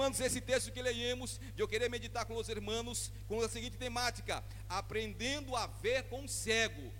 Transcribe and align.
irmãos, 0.00 0.20
esse 0.20 0.40
texto 0.40 0.72
que 0.72 0.80
leemos, 0.80 1.38
eu 1.58 1.68
querer 1.68 1.90
meditar 1.90 2.24
com 2.24 2.34
os 2.34 2.48
irmãos 2.48 3.12
com 3.28 3.42
a 3.42 3.48
seguinte 3.48 3.76
temática: 3.76 4.42
aprendendo 4.66 5.54
a 5.54 5.66
ver 5.66 6.04
com 6.04 6.26
cego. 6.26 6.90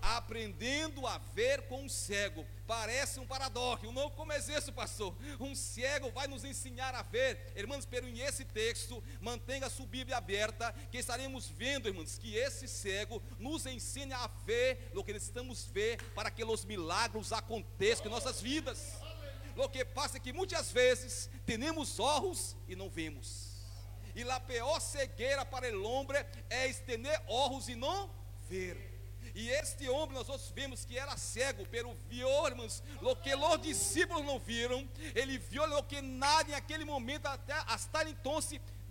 Aprendendo 0.00 1.06
a 1.06 1.18
ver 1.18 1.60
com 1.68 1.86
cego. 1.86 2.46
Parece 2.66 3.20
um 3.20 3.26
paradoxo. 3.26 3.92
Não 3.92 4.08
como 4.08 4.32
é 4.32 4.38
isso, 4.38 4.72
pastor? 4.72 5.14
Um 5.38 5.54
cego 5.54 6.10
vai 6.10 6.26
nos 6.26 6.42
ensinar 6.42 6.94
a 6.94 7.02
ver. 7.02 7.52
Irmãos, 7.54 7.84
pero 7.84 8.08
em 8.08 8.18
esse 8.20 8.46
texto, 8.46 9.04
mantenha 9.20 9.66
a 9.66 9.70
sua 9.70 9.84
Bíblia 9.84 10.16
aberta, 10.16 10.72
que 10.90 10.96
estaremos 10.96 11.50
vendo, 11.50 11.86
irmãos, 11.86 12.16
que 12.16 12.34
esse 12.34 12.66
cego 12.66 13.22
nos 13.38 13.66
ensina 13.66 14.16
a 14.16 14.28
ver 14.46 14.90
o 14.94 15.04
que 15.04 15.12
necessitamos 15.12 15.66
ver 15.66 16.02
para 16.14 16.30
que 16.30 16.42
os 16.42 16.64
milagres 16.64 17.30
aconteçam 17.30 18.06
em 18.06 18.08
nossas 18.08 18.40
vidas. 18.40 18.99
O 19.56 19.68
que 19.68 19.84
passa 19.84 20.16
é 20.16 20.20
que 20.20 20.32
muitas 20.32 20.70
vezes 20.70 21.28
temos 21.44 21.98
olhos 21.98 22.56
e 22.68 22.76
não 22.76 22.88
vemos. 22.88 23.50
E 24.14 24.22
a 24.22 24.40
pior 24.40 24.80
cegueira 24.80 25.44
para 25.44 25.76
o 25.76 25.82
homem 25.84 26.24
é 26.48 26.72
ter 26.72 27.00
olhos 27.28 27.68
e 27.68 27.74
não 27.74 28.10
ver. 28.48 28.90
E 29.34 29.48
este 29.50 29.88
homem, 29.88 30.14
nós 30.14 30.52
vimos 30.54 30.84
que 30.84 30.98
era 30.98 31.16
cego, 31.16 31.66
pero 31.70 31.96
viu, 32.08 32.28
irmãos, 32.46 32.82
o 33.00 33.14
que 33.14 33.34
os 33.34 33.62
discípulos 33.62 34.24
não 34.24 34.38
viram, 34.38 34.88
ele 35.14 35.38
viu 35.38 35.62
o 35.62 35.82
que 35.82 36.00
nada 36.00 36.50
em 36.50 36.54
aquele 36.54 36.84
momento, 36.84 37.26
até 37.26 37.52
hasta 37.66 38.08
então, 38.08 38.40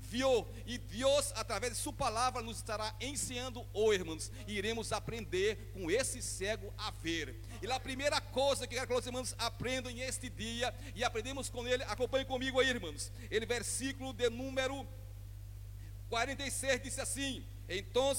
viu. 0.09 0.47
E 0.65 0.77
Deus, 0.77 1.31
através 1.35 1.73
de 1.73 1.79
Sua 1.79 1.93
palavra, 1.93 2.41
nos 2.41 2.57
estará 2.57 2.93
ensinando 2.99 3.65
hoje, 3.73 3.99
irmãos. 3.99 4.31
E 4.47 4.57
iremos 4.57 4.91
aprender 4.91 5.71
com 5.73 5.89
esse 5.89 6.21
cego 6.21 6.73
a 6.77 6.91
ver. 6.91 7.39
E 7.61 7.71
a 7.71 7.79
primeira 7.79 8.19
coisa 8.19 8.67
que 8.67 8.75
quero 8.75 8.87
que 8.87 8.93
os 8.93 9.05
irmãos 9.05 9.35
aprendam 9.37 9.91
neste 9.93 10.29
dia, 10.29 10.73
e 10.95 11.03
aprendemos 11.03 11.49
com 11.49 11.67
ele, 11.67 11.83
acompanhe 11.83 12.25
comigo 12.25 12.59
aí, 12.59 12.69
irmãos. 12.69 13.11
Ele, 13.29 13.45
versículo 13.45 14.11
de 14.13 14.29
número 14.29 14.87
46, 16.09 16.81
disse 16.81 16.99
assim: 16.99 17.45
Então 17.67 18.13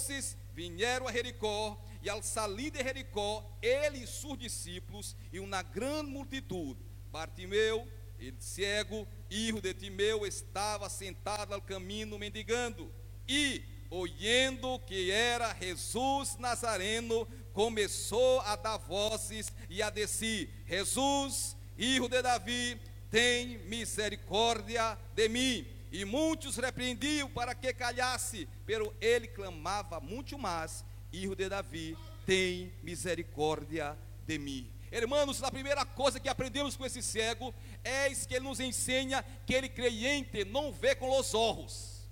vieram 0.55 1.09
a 1.09 1.13
Jericó, 1.13 1.81
e 2.03 2.09
ao 2.09 2.23
salir 2.23 2.71
de 2.71 2.83
Jericó, 2.83 3.45
ele 3.61 3.99
e 3.99 4.07
seus 4.07 4.39
discípulos, 4.39 5.17
e 5.33 5.41
uma 5.41 5.63
grande 5.63 6.11
multidão, 6.11 6.77
Bartimeu, 7.11 7.89
ele 8.21 8.37
cego, 8.39 9.09
filho 9.29 9.61
de 9.61 9.73
Timeu, 9.73 10.27
estava 10.27 10.89
sentado 10.89 11.55
ao 11.55 11.63
caminho 11.63 12.19
mendigando, 12.19 12.93
e, 13.27 13.63
olhando 13.89 14.79
que 14.81 15.11
era 15.11 15.55
Jesus 15.55 16.37
Nazareno, 16.39 17.27
começou 17.53 18.41
a 18.41 18.57
dar 18.57 18.77
vozes 18.77 19.53
e 19.69 19.83
a 19.83 19.89
dizer: 19.89 20.51
Jesus, 20.67 21.57
filho 21.77 22.09
de 22.09 22.21
Davi, 22.21 22.81
tem 23.11 23.59
misericórdia 23.67 24.99
de 25.15 25.29
mim. 25.29 25.67
E 25.93 26.05
muitos 26.05 26.57
repreendiam 26.57 27.29
para 27.31 27.55
que 27.55 27.73
calhasse, 27.73 28.47
pero 28.67 28.95
ele 29.01 29.27
clamava 29.27 29.99
muito 29.99 30.39
mais: 30.39 30.85
Filho 31.11 31.35
de 31.35 31.49
Davi, 31.49 31.97
tem 32.25 32.73
misericórdia 32.83 33.99
de 34.27 34.39
mim. 34.39 34.71
Irmãos, 34.93 35.41
a 35.43 35.51
primeira 35.53 35.85
coisa 35.85 36.19
que 36.19 36.29
aprendemos 36.29 36.77
com 36.77 36.85
esse 36.85 37.01
cego 37.01 37.55
é 37.85 38.11
que 38.11 38.35
ele 38.35 38.45
nos 38.45 38.59
ensina 38.59 39.25
que 39.47 39.55
ele 39.55 39.69
crente 39.69 40.45
não 40.45 40.73
vê 40.73 40.97
com 40.97 41.17
os 41.17 41.33
olhos. 41.33 42.09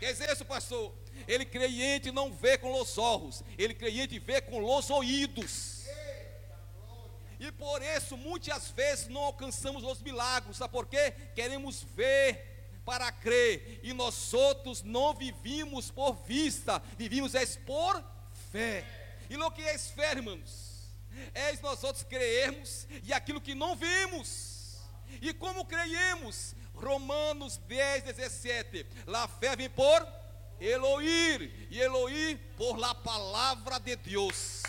Quer 0.00 0.12
dizer 0.12 0.32
isso, 0.32 0.44
pastor? 0.44 0.94
Ele 1.28 1.44
crente 1.44 2.10
não 2.10 2.32
vê 2.32 2.56
com 2.56 2.72
os 2.80 2.96
olhos, 2.96 3.42
ele 3.58 3.74
crente 3.74 4.18
vê 4.18 4.40
com 4.40 4.64
os 4.64 4.88
ouvidos. 4.88 5.82
E 7.38 7.52
por 7.52 7.82
isso, 7.82 8.16
muitas 8.16 8.70
vezes, 8.70 9.08
não 9.08 9.24
alcançamos 9.24 9.84
os 9.84 10.00
milagres, 10.00 10.56
sabe 10.56 10.72
por 10.72 10.86
quê? 10.86 11.12
Queremos 11.34 11.82
ver 11.94 12.80
para 12.84 13.12
crer, 13.12 13.80
e 13.82 13.92
nós 13.92 14.32
outros 14.32 14.82
não 14.82 15.12
vivimos 15.12 15.90
por 15.90 16.14
vista, 16.24 16.82
vivimos 16.96 17.34
é 17.34 17.44
por 17.66 18.02
fé. 18.50 18.84
E 19.28 19.36
o 19.36 19.50
que 19.50 19.62
é 19.62 19.76
fé, 19.76 20.12
irmãos? 20.12 20.71
É 21.34 21.52
nós 21.62 21.82
outros 21.84 22.04
crermos 22.04 22.86
e 23.02 23.12
aquilo 23.12 23.40
que 23.40 23.54
não 23.54 23.76
vimos. 23.76 24.78
E 25.20 25.32
como 25.32 25.64
creiemos? 25.64 26.54
Romanos 26.74 27.58
10, 27.68 28.04
17. 28.04 28.86
La 29.06 29.28
fé 29.28 29.54
vem 29.54 29.68
por 29.68 30.06
Eloir, 30.60 31.50
e 31.70 31.80
Eloir 31.80 32.38
por 32.56 32.78
la 32.78 32.94
palavra 32.94 33.78
de 33.78 33.96
Deus. 33.96 34.62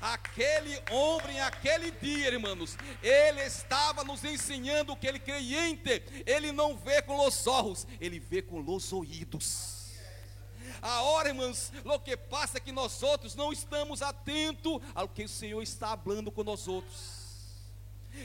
Aquele 0.00 0.78
homem, 0.90 1.40
aquele 1.40 1.90
dia, 1.90 2.28
irmãos, 2.28 2.76
ele 3.02 3.42
estava 3.42 4.04
nos 4.04 4.24
ensinando 4.24 4.96
que 4.96 5.06
ele 5.06 5.18
crente, 5.18 6.04
ele 6.26 6.52
não 6.52 6.76
vê 6.76 7.00
com 7.00 7.26
os 7.26 7.46
olhos, 7.46 7.86
ele 8.00 8.20
vê 8.20 8.42
com 8.42 8.60
os 8.60 8.92
ouvidos. 8.92 9.75
A 10.86 11.02
hora, 11.02 11.30
irmãos, 11.30 11.72
o 11.84 11.98
que 11.98 12.16
passa 12.16 12.58
é 12.58 12.60
que 12.60 12.70
nós 12.70 13.02
outros 13.02 13.34
não 13.34 13.52
estamos 13.52 14.02
atentos 14.02 14.80
ao 14.94 15.08
que 15.08 15.24
o 15.24 15.28
Senhor 15.28 15.60
está 15.60 15.96
falando 15.96 16.30
com 16.30 16.44
nós 16.44 16.68
outros. 16.68 17.26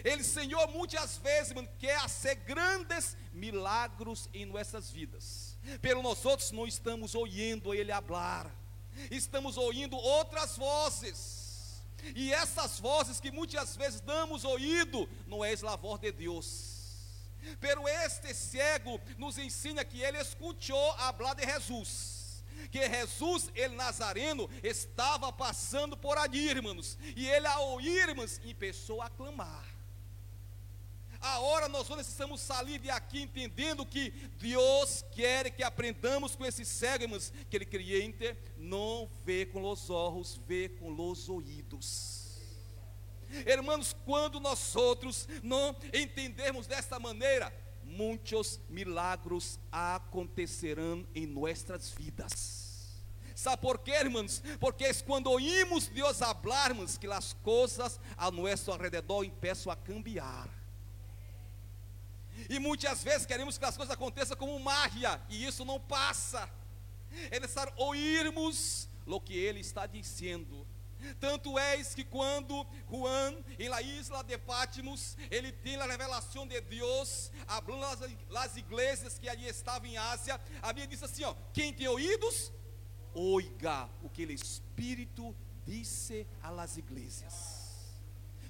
Ele, 0.04 0.24
Senhor, 0.24 0.68
muitas 0.68 1.18
vezes, 1.18 1.50
irmão, 1.50 1.68
quer 1.80 2.00
fazer 2.02 2.36
grandes 2.36 3.18
milagros 3.34 4.30
em 4.32 4.46
nossas 4.46 4.92
vidas. 4.92 5.58
Pelo 5.82 6.04
nós 6.04 6.24
outros 6.24 6.52
não 6.52 6.68
estamos 6.68 7.16
ouvindo 7.16 7.74
Ele 7.74 7.92
falar, 7.94 8.56
estamos 9.10 9.58
ouvindo 9.58 9.98
outras 9.98 10.56
vozes. 10.56 11.82
E 12.16 12.32
essas 12.32 12.80
vozes 12.80 13.20
que 13.20 13.32
muitas 13.32 13.76
vezes 13.76 14.02
damos 14.02 14.44
ouvido, 14.44 15.10
não 15.26 15.44
é 15.44 15.52
a 15.52 15.76
voz 15.76 16.00
de 16.00 16.12
Deus. 16.12 16.76
Pero 17.60 17.88
este 17.88 18.36
cego 18.36 19.02
nos 19.18 19.40
ensina 19.40 19.84
que 19.84 20.00
ele 20.00 20.20
escutou 20.20 20.92
a 20.92 21.12
falar 21.12 21.34
de 21.34 21.44
Jesus 21.44 22.21
que 22.72 22.88
Jesus, 22.90 23.52
ele 23.56 23.76
Nazareno, 23.76 24.50
estava 24.64 25.32
passando 25.32 25.98
por 25.98 26.18
ali, 26.18 26.50
irmãos, 26.50 26.98
e 27.16 27.28
ele, 27.28 27.48
ao 27.48 27.72
ouvir, 27.72 28.10
irmãos, 28.10 28.40
começou 28.40 29.02
a 29.02 29.10
clamar. 29.10 29.66
A 31.22 31.40
hora 31.40 31.70
nós 31.70 31.88
precisamos 31.88 32.42
sair 32.42 32.80
de 32.80 32.90
aqui 32.90 33.22
entendendo 33.22 33.86
que 33.86 34.10
Deus 34.40 35.06
quer 35.12 35.52
que 35.52 35.62
aprendamos 35.62 36.36
com 36.36 36.44
esse 36.44 36.66
cego, 36.66 37.04
irmãos, 37.04 37.32
que 37.48 37.56
ele 37.56 37.66
cliente 37.66 38.36
não 38.58 39.08
vê 39.24 39.46
com 39.46 39.64
os 39.70 39.92
olhos, 39.92 40.40
vê 40.48 40.68
com 40.68 40.92
os 40.92 41.30
ouvidos. 41.30 42.40
Irmãos, 43.46 43.96
quando 44.04 44.40
nós 44.40 44.76
outros 44.76 45.28
não 45.44 45.76
entendermos 45.94 46.66
desta 46.66 47.00
maneira, 47.00 47.54
muitos 47.92 48.60
milagros 48.70 49.60
acontecerão 49.72 51.06
em 51.14 51.26
nossas 51.28 51.90
vidas. 51.90 52.72
Sabe 53.36 53.62
por 53.62 53.80
quê, 53.80 53.92
irmãos? 53.92 54.42
Porque 54.60 54.86
é 54.86 54.94
quando 54.94 55.30
oímos 55.32 55.88
Deus 55.88 56.20
falar, 56.20 56.70
irmãos, 56.72 56.98
que 56.98 57.08
as 57.08 57.34
coisas 57.34 58.00
ao 58.16 58.32
nosso 58.32 58.72
redor 58.78 59.26
começam 59.30 59.72
a 59.72 59.76
cambiar. 59.76 60.50
E 62.50 62.60
muitas 62.60 63.04
vezes 63.04 63.26
queremos 63.26 63.58
que 63.58 63.66
as 63.66 63.76
coisas 63.76 63.94
aconteçam 63.94 64.38
como 64.38 64.60
mágia, 64.60 65.22
e 65.30 65.46
isso 65.46 65.66
não 65.66 65.80
passa. 65.80 66.50
É 67.30 67.40
necessário 67.40 67.74
ouvirmos 67.76 68.88
o 69.06 69.20
que 69.20 69.36
ele 69.36 69.60
está 69.60 69.86
dizendo. 69.86 70.66
Tanto 71.20 71.58
é 71.58 71.78
que 71.84 72.04
quando 72.04 72.66
Juan, 72.90 73.36
em 73.58 73.70
la 73.70 73.82
isla 73.82 74.24
de 74.24 74.38
Patmos, 74.38 75.18
ele 75.30 75.52
tem 75.52 75.76
a 75.76 75.86
revelação 75.86 76.48
de 76.48 76.60
Deus, 76.62 77.32
hablando 77.48 78.06
as 78.36 78.56
igrejas 78.58 79.18
que 79.18 79.30
ali 79.30 79.48
estavam 79.48 79.88
em 79.88 79.98
Ásia, 79.98 80.40
a 80.62 80.68
Bíblia 80.68 80.88
diz 80.88 81.04
assim: 81.04 81.24
ó, 81.24 81.36
quem 81.54 81.74
tem 81.74 81.88
ouvidos, 81.88 82.52
oiga 83.14 83.90
o 84.02 84.10
que 84.10 84.26
o 84.26 84.32
Espírito 84.32 85.36
disse 85.66 86.28
às 86.42 86.78
igrejas. 86.78 87.62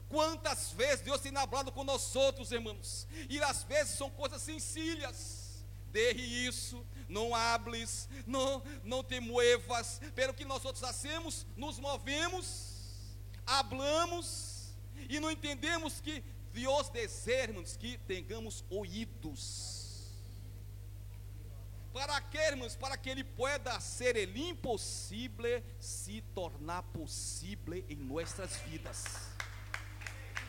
Quantas 0.10 0.72
vezes 0.72 1.02
Deus 1.02 1.22
tem 1.22 1.32
falado 1.32 1.72
com 1.72 1.86
nós 1.86 2.16
outros, 2.16 2.52
irmãos, 2.52 3.08
e 3.30 3.42
às 3.42 3.64
vezes 3.64 3.98
são 3.98 4.10
coisas 4.10 4.42
sencillas. 4.42 5.50
Derre 5.90 6.22
isso, 6.22 6.86
não 7.12 7.36
hables, 7.36 8.10
não, 8.26 8.64
não 8.84 9.04
te 9.04 9.20
muevas, 9.20 10.02
pelo 10.16 10.34
que 10.34 10.46
nós 10.46 10.66
outros 10.66 10.84
hacemos, 10.84 11.46
nos 11.56 11.78
movemos, 11.78 13.06
hablamos 13.46 14.74
e 15.10 15.20
não 15.20 15.30
entendemos 15.30 16.02
que 16.02 16.24
Deus 16.54 16.90
deseja, 16.90 17.54
que 17.80 17.98
tenhamos 18.00 18.64
ouídos 18.70 19.82
para 21.94 22.22
que, 22.22 22.38
irmãos? 22.38 22.76
Para 22.76 22.98
que 22.98 23.10
ele 23.10 23.24
pueda 23.24 23.80
ser 23.80 24.16
el 24.16 24.36
impossível 24.38 25.62
se 25.80 26.22
tornar 26.34 26.84
possível 26.84 27.84
em 27.90 27.98
nossas 27.98 28.56
vidas. 28.58 29.04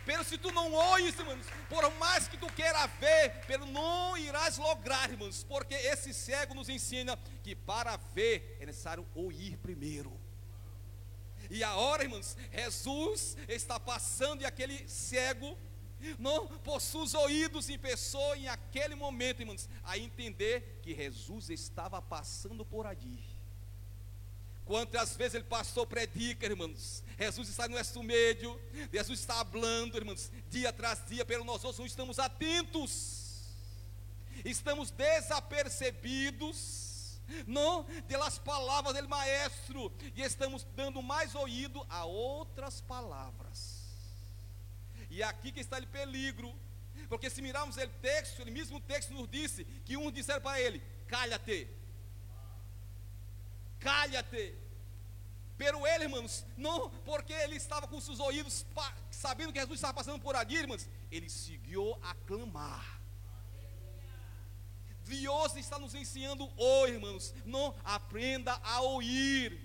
Pero 0.04 0.24
se 0.24 0.36
tu 0.36 0.50
não 0.50 0.72
ouves, 0.72 1.16
irmãos, 1.18 1.46
por 1.68 1.88
mais 1.94 2.26
que 2.26 2.36
tu 2.36 2.46
queira 2.48 2.86
ver, 2.86 3.44
pero 3.46 3.64
não 3.66 4.16
irás 4.16 4.58
lograr, 4.58 5.10
irmãos, 5.10 5.44
porque 5.48 5.74
esse 5.74 6.12
cego 6.12 6.54
nos 6.54 6.68
ensina 6.68 7.16
que 7.42 7.54
para 7.54 7.96
ver 7.96 8.56
é 8.60 8.66
necessário 8.66 9.06
ouvir 9.14 9.56
primeiro. 9.58 10.12
E 11.48 11.62
a 11.62 11.76
hora, 11.76 12.02
irmãos, 12.02 12.36
Jesus 12.52 13.36
está 13.48 13.78
passando 13.78 14.42
e 14.42 14.44
aquele 14.44 14.88
cego 14.88 15.56
não 16.18 16.48
por 16.48 16.80
seus 16.80 17.14
ouvidos 17.14 17.68
em 17.68 17.78
pessoa 17.78 18.36
em 18.36 18.48
aquele 18.48 18.94
momento, 18.94 19.40
irmãos, 19.40 19.68
a 19.84 19.96
entender 19.96 20.80
que 20.82 20.94
Jesus 20.94 21.48
estava 21.50 22.02
passando 22.02 22.64
por 22.64 22.86
ali. 22.86 23.20
Quantas 24.72 25.14
vezes 25.18 25.34
ele 25.34 25.44
passou, 25.44 25.86
predica, 25.86 26.46
irmãos. 26.46 27.04
Jesus 27.18 27.50
está 27.50 27.68
no 27.68 27.76
nosso 27.76 28.02
meio, 28.02 28.58
Jesus 28.90 29.20
está 29.20 29.44
falando, 29.44 29.98
irmãos, 29.98 30.32
dia 30.48 30.72
tras 30.72 31.06
dia, 31.06 31.26
pelo 31.26 31.44
nós 31.44 31.62
outros 31.62 31.78
não 31.78 31.84
estamos 31.84 32.18
atentos, 32.18 33.50
estamos 34.42 34.90
desapercebidos, 34.90 37.20
não, 37.46 37.84
pelas 38.08 38.38
palavras 38.38 38.96
do 38.96 39.08
Maestro, 39.10 39.92
e 40.16 40.22
estamos 40.22 40.66
dando 40.74 41.02
mais 41.02 41.34
ouído 41.34 41.86
a 41.90 42.06
outras 42.06 42.80
palavras. 42.80 43.82
E 45.10 45.22
aqui 45.22 45.52
que 45.52 45.60
está 45.60 45.78
o 45.78 45.86
peligro, 45.86 46.50
porque 47.10 47.28
se 47.28 47.42
mirarmos 47.42 47.76
o 47.76 47.88
texto, 48.00 48.40
ele 48.40 48.50
mesmo 48.50 48.80
texto 48.80 49.12
nos 49.12 49.28
disse 49.28 49.66
que 49.84 49.98
uns 49.98 50.14
disseram 50.14 50.40
para 50.40 50.58
ele: 50.58 50.82
calha-te, 51.08 51.68
calha-te. 53.78 54.61
Pero 55.62 55.86
ele, 55.86 56.04
irmãos, 56.04 56.44
não, 56.56 56.90
porque 57.10 57.32
ele 57.32 57.56
estava 57.56 57.86
com 57.86 58.00
seus 58.00 58.18
ouvidos, 58.18 58.66
sabendo 59.10 59.52
que 59.52 59.60
Jesus 59.60 59.78
estava 59.78 59.94
passando 59.94 60.20
por 60.20 60.34
ali, 60.34 60.56
irmãos, 60.56 60.88
ele 61.10 61.28
seguiu 61.28 61.96
a 62.02 62.14
clamar. 62.26 63.00
Deus 65.04 65.56
está 65.56 65.78
nos 65.78 65.94
ensinando 65.94 66.50
hoje, 66.56 66.94
irmãos, 66.94 67.34
não 67.44 67.74
aprenda 67.84 68.52
a 68.62 68.80
ouvir. 68.80 69.60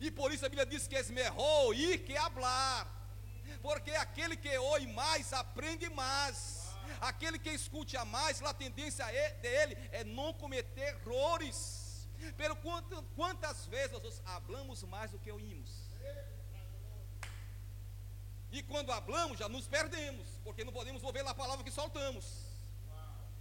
E 0.00 0.10
por 0.10 0.32
isso 0.32 0.46
a 0.46 0.48
Bíblia 0.48 0.66
diz 0.66 0.86
que 0.86 0.96
é 0.96 1.02
melhor 1.04 1.36
ouvir 1.66 1.98
que 2.06 2.16
hablar 2.16 3.02
porque 3.62 3.92
aquele 3.92 4.36
que 4.36 4.56
ouve 4.58 4.86
mais 4.88 5.32
aprende 5.32 5.88
mais. 5.90 6.62
Aquele 7.00 7.38
que 7.38 7.50
escute 7.50 7.96
a 7.96 8.04
mais, 8.04 8.42
a 8.42 8.52
tendência 8.52 9.04
dele 9.40 9.76
é 9.92 10.04
não 10.04 10.32
cometer 10.32 10.96
errores. 10.96 11.81
Pelo 12.36 12.56
quanto, 12.56 13.02
quantas 13.16 13.66
vezes 13.66 13.92
nós 13.92 14.22
falamos 14.24 14.82
mais 14.84 15.10
do 15.10 15.18
que 15.18 15.30
ouvimos? 15.30 15.70
E 18.50 18.62
quando 18.62 18.92
hablamos, 18.92 19.38
já 19.38 19.48
nos 19.48 19.66
perdemos, 19.66 20.26
porque 20.44 20.64
não 20.64 20.72
podemos 20.72 21.02
ouvir 21.02 21.26
a 21.26 21.34
palavra 21.34 21.64
que 21.64 21.70
soltamos. 21.70 22.46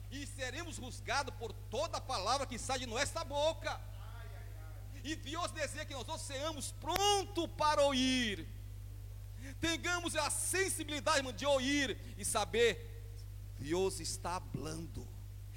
E 0.10 0.26
seremos 0.26 0.78
julgados 0.78 1.34
por 1.36 1.54
toda 1.70 1.98
a 1.98 2.02
palavra 2.02 2.46
que 2.46 2.58
sai 2.58 2.80
de 2.80 2.86
nossa 2.86 3.24
boca. 3.24 3.80
E 5.04 5.16
Deus 5.16 5.52
deseja 5.52 5.86
que 5.86 5.94
nós 5.94 6.22
sejamos 6.22 6.72
prontos 6.74 7.48
para 7.58 7.82
ouvir 7.82 8.48
tenhamos 9.60 10.16
a 10.16 10.30
sensibilidade 10.30 11.32
de 11.34 11.46
ouvir 11.46 11.98
e 12.18 12.24
saber, 12.24 13.04
Deus 13.60 14.00
está 14.00 14.40
falando. 14.40 15.08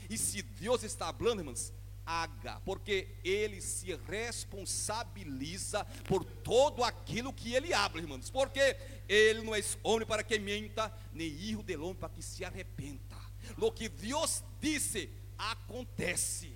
E 0.08 0.18
se 0.18 0.42
Deus 0.42 0.82
está 0.82 1.12
falando, 1.12 1.40
irmãos, 1.40 1.72
haga, 2.04 2.60
porque 2.64 3.16
Ele 3.24 3.60
se 3.60 3.94
responsabiliza 3.94 5.84
por 6.04 6.24
todo 6.24 6.82
aquilo 6.82 7.32
que 7.32 7.54
Ele 7.54 7.72
habla, 7.72 8.00
irmãos, 8.00 8.30
porque 8.30 8.76
Ele 9.08 9.42
não 9.42 9.54
é 9.54 9.60
homem 9.82 10.06
para 10.06 10.22
que 10.22 10.38
minta, 10.38 10.92
nem 11.12 11.30
filho 11.54 11.62
de 11.62 11.76
homem 11.76 11.94
para 11.94 12.08
que 12.08 12.22
se 12.22 12.44
arrependa. 12.44 13.16
Lo 13.56 13.70
que 13.70 13.88
Deus 13.88 14.42
disse, 14.60 15.10
acontece. 15.38 16.54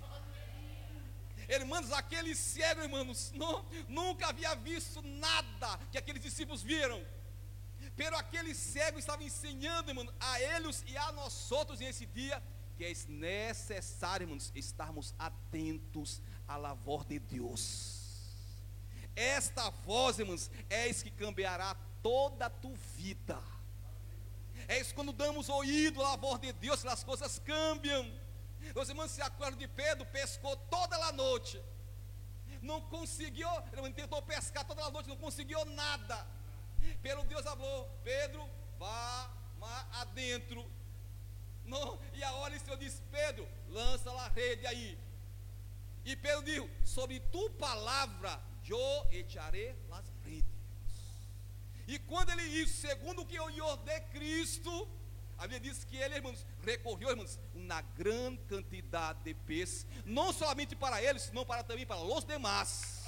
Irmãos, 1.47 1.91
aquele 1.91 2.35
cego, 2.35 2.81
irmãos, 2.81 3.31
não, 3.33 3.65
nunca 3.87 4.27
havia 4.27 4.53
visto 4.55 5.01
nada 5.01 5.79
que 5.91 5.97
aqueles 5.97 6.21
discípulos 6.21 6.61
viram. 6.61 7.03
Pero 7.95 8.15
aquele 8.17 8.53
cego 8.53 8.99
estava 8.99 9.23
ensinando, 9.23 9.89
irmão, 9.89 10.07
a 10.19 10.41
eles 10.41 10.83
e 10.87 10.97
a 10.97 11.11
nós 11.11 11.51
outros 11.51 11.79
nesse 11.79 12.05
dia, 12.05 12.41
que 12.79 12.85
é 12.85 12.93
necessário, 13.09 14.23
irmãos, 14.23 14.53
estarmos 14.55 15.13
atentos 15.19 16.21
à 16.47 16.73
voz 16.73 17.05
de 17.05 17.19
Deus. 17.19 17.99
Esta 19.13 19.69
voz, 19.69 20.17
irmãos, 20.17 20.49
é 20.69 20.87
isso 20.87 21.03
que 21.03 21.11
cambiará 21.11 21.75
toda 22.01 22.45
a 22.45 22.49
tua 22.49 22.77
vida. 22.95 23.37
É 24.65 24.79
isso 24.79 24.95
quando 24.95 25.11
damos 25.11 25.49
ouído 25.49 26.01
à 26.01 26.15
voz 26.15 26.39
de 26.39 26.53
Deus, 26.53 26.85
as 26.85 27.03
coisas 27.03 27.37
cambiam. 27.39 28.09
Os 28.73 28.87
irmãos 28.87 29.11
se 29.11 29.21
acordam 29.21 29.59
de 29.59 29.67
Pedro, 29.67 30.05
pescou 30.05 30.55
toda 30.55 30.95
a 30.95 31.11
noite. 31.11 31.61
Não 32.61 32.79
conseguiu, 32.79 33.49
ele 33.73 33.91
tentou 33.91 34.21
pescar 34.21 34.63
toda 34.63 34.85
a 34.85 34.89
noite, 34.89 35.09
não 35.09 35.17
conseguiu 35.17 35.65
nada 35.65 36.25
pelo 37.01 37.23
Deus 37.25 37.43
falou, 37.43 37.89
Pedro, 38.05 38.49
vá 38.77 39.29
adentro. 39.91 40.78
Não, 41.69 41.99
e 42.13 42.23
a 42.23 42.33
hora 42.33 42.55
o 42.55 42.59
Senhor 42.59 42.77
disse, 42.77 43.01
Pedro, 43.11 43.47
lança 43.69 44.11
a 44.11 44.27
rede 44.29 44.65
aí. 44.65 44.97
E 46.03 46.15
Pedro 46.15 46.43
disse, 46.43 46.69
sobre 46.83 47.19
tu 47.31 47.49
palavra, 47.51 48.41
eu 48.67 49.07
echarei 49.11 49.75
as 49.91 50.05
redes. 50.25 50.49
E 51.87 51.97
quando 51.99 52.29
ele 52.31 52.43
isso, 52.43 52.81
segundo 52.87 53.21
o 53.21 53.25
que 53.25 53.35
eu 53.35 53.49
de 53.77 53.99
Cristo, 54.11 54.87
a 55.37 55.43
Bíblia 55.43 55.59
diz 55.59 55.83
que 55.83 55.97
ele, 55.97 56.15
irmãos, 56.15 56.45
recorreu, 56.63 57.09
irmãos, 57.11 57.39
uma 57.55 57.81
grande 57.81 58.43
quantidade 58.43 59.23
de 59.23 59.33
peixes, 59.33 59.87
não 60.05 60.33
somente 60.33 60.75
para 60.75 61.01
eles, 61.01 61.23
senão 61.23 61.45
para 61.45 61.63
também 61.63 61.85
para 61.85 62.01
os 62.01 62.25
demais. 62.25 63.05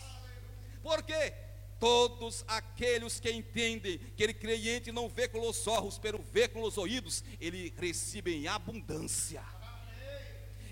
Por 0.81 1.03
quê? 1.03 1.33
Todos 1.81 2.45
aqueles 2.47 3.19
que 3.19 3.31
entendem 3.31 3.97
que 4.15 4.21
ele 4.21 4.35
crente 4.35 4.91
não 4.91 5.09
vê 5.09 5.27
com 5.27 5.49
os 5.49 5.65
olhos, 5.65 5.97
pero 5.97 6.23
vê 6.31 6.47
com 6.47 6.61
os 6.61 6.77
ouvidos, 6.77 7.23
ele 7.39 7.73
recebe 7.75 8.35
em 8.35 8.47
abundância. 8.47 9.43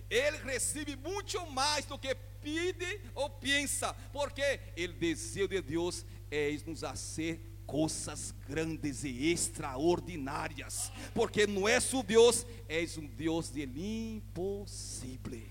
Ele 0.07 0.37
recebe 0.37 0.95
muito 0.95 1.43
mais 1.47 1.83
do 1.85 1.97
que 1.97 2.13
pede 2.13 3.01
ou 3.15 3.27
pensa, 3.27 3.91
porque 4.13 4.59
ele 4.77 4.93
desejo 4.93 5.47
de 5.47 5.59
Deus 5.63 6.05
é 6.29 6.55
nos 6.67 6.81
fazer 6.81 7.41
coisas 7.65 8.31
grandes 8.47 9.03
e 9.03 9.31
extraordinárias, 9.31 10.91
porque 11.15 11.47
nosso 11.47 12.03
Deus 12.03 12.45
é 12.67 12.85
um 12.99 13.07
Deus 13.07 13.49
de 13.49 13.63
impossível. 13.63 15.41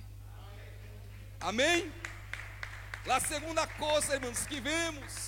Amém? 1.40 1.92
A 3.10 3.18
segunda 3.18 3.66
coisa, 3.66 4.14
irmãos, 4.14 4.46
que 4.46 4.60
vemos 4.60 5.27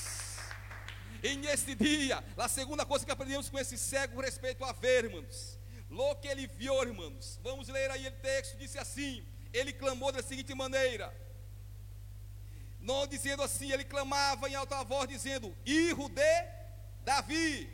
e 1.22 1.36
nesse 1.36 1.74
dia, 1.74 2.24
a 2.36 2.48
segunda 2.48 2.86
coisa 2.86 3.04
que 3.04 3.12
aprendemos 3.12 3.48
com 3.48 3.58
esse 3.58 3.76
cego 3.76 4.20
respeito 4.20 4.64
a 4.64 4.72
ver, 4.72 5.04
irmãos. 5.04 5.58
Lo 5.90 6.14
que 6.16 6.28
ele 6.28 6.46
viu, 6.46 6.80
irmãos. 6.82 7.38
Vamos 7.42 7.68
ler 7.68 7.90
aí 7.90 8.06
o 8.06 8.12
texto, 8.12 8.56
disse 8.56 8.78
assim: 8.78 9.24
Ele 9.52 9.72
clamou 9.72 10.12
da 10.12 10.22
seguinte 10.22 10.54
maneira. 10.54 11.12
Não 12.80 13.06
dizendo 13.06 13.42
assim, 13.42 13.72
ele 13.72 13.84
clamava 13.84 14.48
em 14.48 14.54
alta 14.54 14.82
voz, 14.84 15.08
dizendo: 15.08 15.54
Hijo 15.66 16.08
de 16.08 16.46
Davi, 17.04 17.68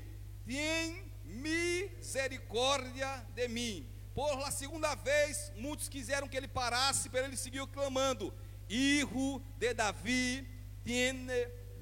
tem 0.47 1.05
misericórdia 1.25 3.25
de 3.35 3.49
mim. 3.49 3.87
Por 4.15 4.43
a 4.45 4.51
segunda 4.51 4.95
vez, 4.95 5.53
muitos 5.57 5.89
quiseram 5.89 6.27
que 6.27 6.37
ele 6.37 6.49
parasse, 6.49 7.11
mas 7.13 7.23
ele 7.23 7.37
seguiu 7.37 7.69
clamando: 7.69 8.33
Hijo 8.69 9.43
de 9.59 9.75
Davi, 9.75 10.49
tem 10.83 11.27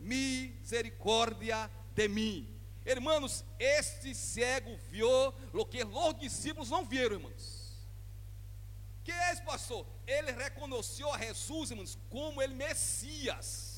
misericórdia 0.04 1.70
de 1.94 2.08
mim. 2.08 2.48
Irmãos, 2.84 3.44
este 3.58 4.14
cego 4.14 4.76
viu 4.90 5.08
o 5.52 5.64
que 5.64 5.82
os 5.82 6.18
discípulos 6.20 6.70
não 6.70 6.84
viram, 6.84 7.16
irmãos. 7.16 7.64
Que 9.02 9.12
é 9.12 9.32
esse 9.32 9.42
pastor? 9.42 9.86
Ele 10.06 10.32
reconheceu 10.32 11.12
a 11.12 11.18
Jesus, 11.18 11.70
irmãos, 11.70 11.98
como 12.10 12.42
ele 12.42 12.54
Messias. 12.54 13.74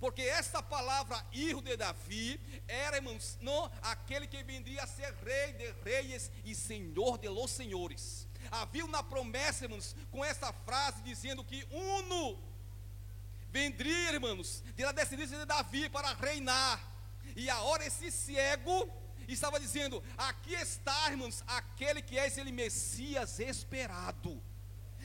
Porque 0.00 0.22
esta 0.22 0.62
palavra, 0.62 1.24
hijo 1.32 1.62
de 1.62 1.76
Davi, 1.76 2.40
era, 2.66 2.96
irmãos, 2.96 3.38
não 3.40 3.70
aquele 3.82 4.26
que 4.26 4.42
viria 4.42 4.82
a 4.82 4.86
ser 4.86 5.14
rei 5.24 5.52
de 5.52 5.72
reis 5.82 6.30
e 6.44 6.54
senhor 6.54 7.18
de 7.18 7.28
los 7.28 7.50
senhores. 7.50 8.28
Havia 8.50 8.84
uma 8.84 9.02
promessa, 9.02 9.64
irmãos, 9.64 9.96
com 10.10 10.24
essa 10.24 10.52
frase 10.52 11.02
dizendo 11.02 11.44
que 11.44 11.66
uno 11.70 12.38
vendria, 13.54 14.10
irmãos, 14.14 14.64
de 14.74 14.82
la 14.84 14.90
descendência 14.90 15.38
de 15.38 15.46
Davi 15.46 15.88
para 15.88 16.12
reinar. 16.14 16.76
E 17.36 17.48
agora 17.48 17.86
esse 17.86 18.10
cego 18.10 18.76
estava 19.28 19.60
dizendo: 19.60 20.02
Aqui 20.16 20.54
está, 20.54 20.98
irmãos, 21.12 21.36
aquele 21.46 22.02
que 22.02 22.18
é 22.18 22.26
esse 22.26 22.42
Messias 22.62 23.38
esperado. 23.38 24.42